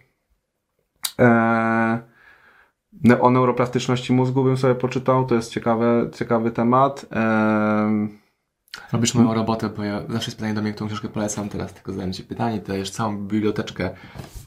[3.04, 7.06] Ne- O neuroplastyczności mózgu bym sobie poczytał, to jest ciekawe, ciekawy temat.
[7.12, 8.10] Em,
[8.94, 11.92] Robisz moją robotę, bo ja zawsze jest pytanie do mnie, którą książkę polecam, teraz tylko
[11.92, 13.90] zadałem Ci pytanie, to już całą biblioteczkę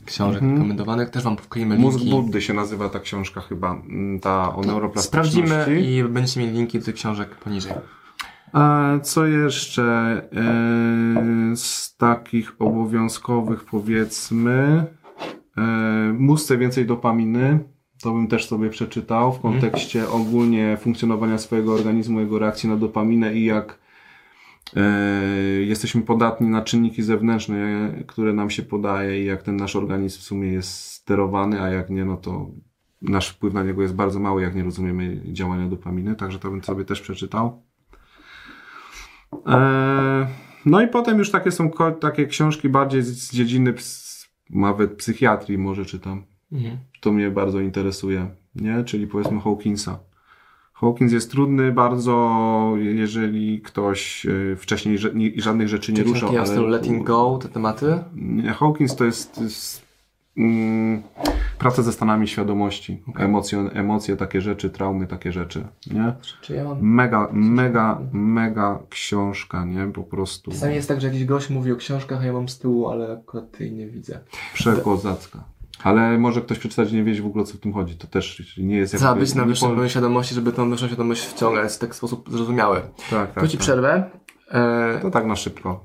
[0.05, 2.22] książek rekomendowanych, też Wam wkleimy Mózg linki.
[2.22, 5.43] Buddy się nazywa ta książka chyba, mm, ta o neuroplastyczności.
[5.47, 7.72] Sprawdzimy i będziecie mieli linki do tych książek poniżej.
[8.53, 9.82] A co jeszcze
[11.53, 14.84] e, z takich obowiązkowych powiedzmy?
[15.59, 15.62] E,
[16.18, 17.59] mózg więcej dopaminy.
[18.03, 23.34] To bym też sobie przeczytał w kontekście ogólnie funkcjonowania swojego organizmu, jego reakcji na dopaminę
[23.34, 23.78] i jak
[24.76, 24.82] e,
[25.62, 30.22] jesteśmy podatni na czynniki zewnętrzne, które nam się podaje i jak ten nasz organizm w
[30.22, 32.50] sumie jest sterowany, a jak nie, no to
[33.03, 36.64] nasz wpływ na niego jest bardzo mały, jak nie rozumiemy działania dopaminy, także to bym
[36.64, 37.62] sobie też przeczytał.
[39.46, 40.26] Eee,
[40.64, 45.59] No i potem już takie są takie książki bardziej z, z dziedziny ps- nawet psychiatrii
[45.59, 46.31] może czytam.
[46.53, 46.76] Mhm.
[47.00, 48.84] To mnie bardzo interesuje, nie?
[48.84, 49.98] Czyli powiedzmy Hawkinsa.
[50.72, 56.28] Hawkins jest trudny bardzo, jeżeli ktoś e, wcześniej ża- nie- żadnych rzeczy nie Czy ruszał.
[56.28, 57.98] książki w stylu Letting Go, te tematy?
[58.14, 59.82] Nie, Hawkins to jest, to jest
[60.36, 61.03] mm,
[61.59, 63.03] praca ze stanami świadomości.
[63.18, 66.12] Emocje, emocje, takie rzeczy, traumy, takie rzeczy, nie?
[66.42, 66.80] Czy ja mam...
[66.80, 69.86] Mega, mega, mega książka, nie?
[69.92, 72.59] Po prostu Czasami jest tak, że jakiś gość mówi o książkach, a ja mam z
[72.59, 74.20] tyłu, ale akurat tej nie widzę.
[74.55, 75.44] przekozacka.
[75.84, 77.96] Ale może ktoś przeczytać i nie wiedzieć w ogóle o co w tym chodzi.
[77.96, 81.22] To też nie jest Trzeba być na wyższym po- poziomie świadomości, żeby tą wyższą świadomość
[81.26, 82.80] wciągać w taki sposób zrozumiały.
[83.10, 83.44] Tak, tak.
[83.44, 83.60] Tu Ci tak.
[83.62, 84.10] przerwę.
[84.50, 85.84] E, To tak na szybko.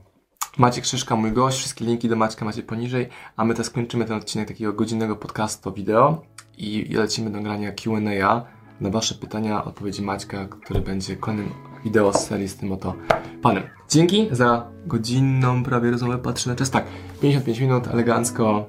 [0.57, 1.57] Maciek Krzyżka, mój gość.
[1.57, 3.09] Wszystkie linki do Maćka macie poniżej.
[3.37, 6.21] A my teraz kończymy ten odcinek takiego godzinnego podcastu wideo
[6.57, 8.45] i lecimy do grania Q&A
[8.81, 11.49] na Wasze pytania, odpowiedzi Maćka, który będzie kolejnym
[11.83, 12.93] wideo z serii z tym oto
[13.41, 13.63] panem.
[13.89, 16.17] Dzięki za godzinną prawie rozmowę.
[16.17, 16.71] Patrzę na czas.
[16.71, 16.85] Tak,
[17.21, 18.65] 55 minut, elegancko.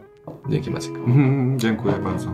[0.48, 0.96] Dzięki Maciek.
[0.96, 1.58] Mhm.
[1.58, 2.30] Dziękuję bardzo.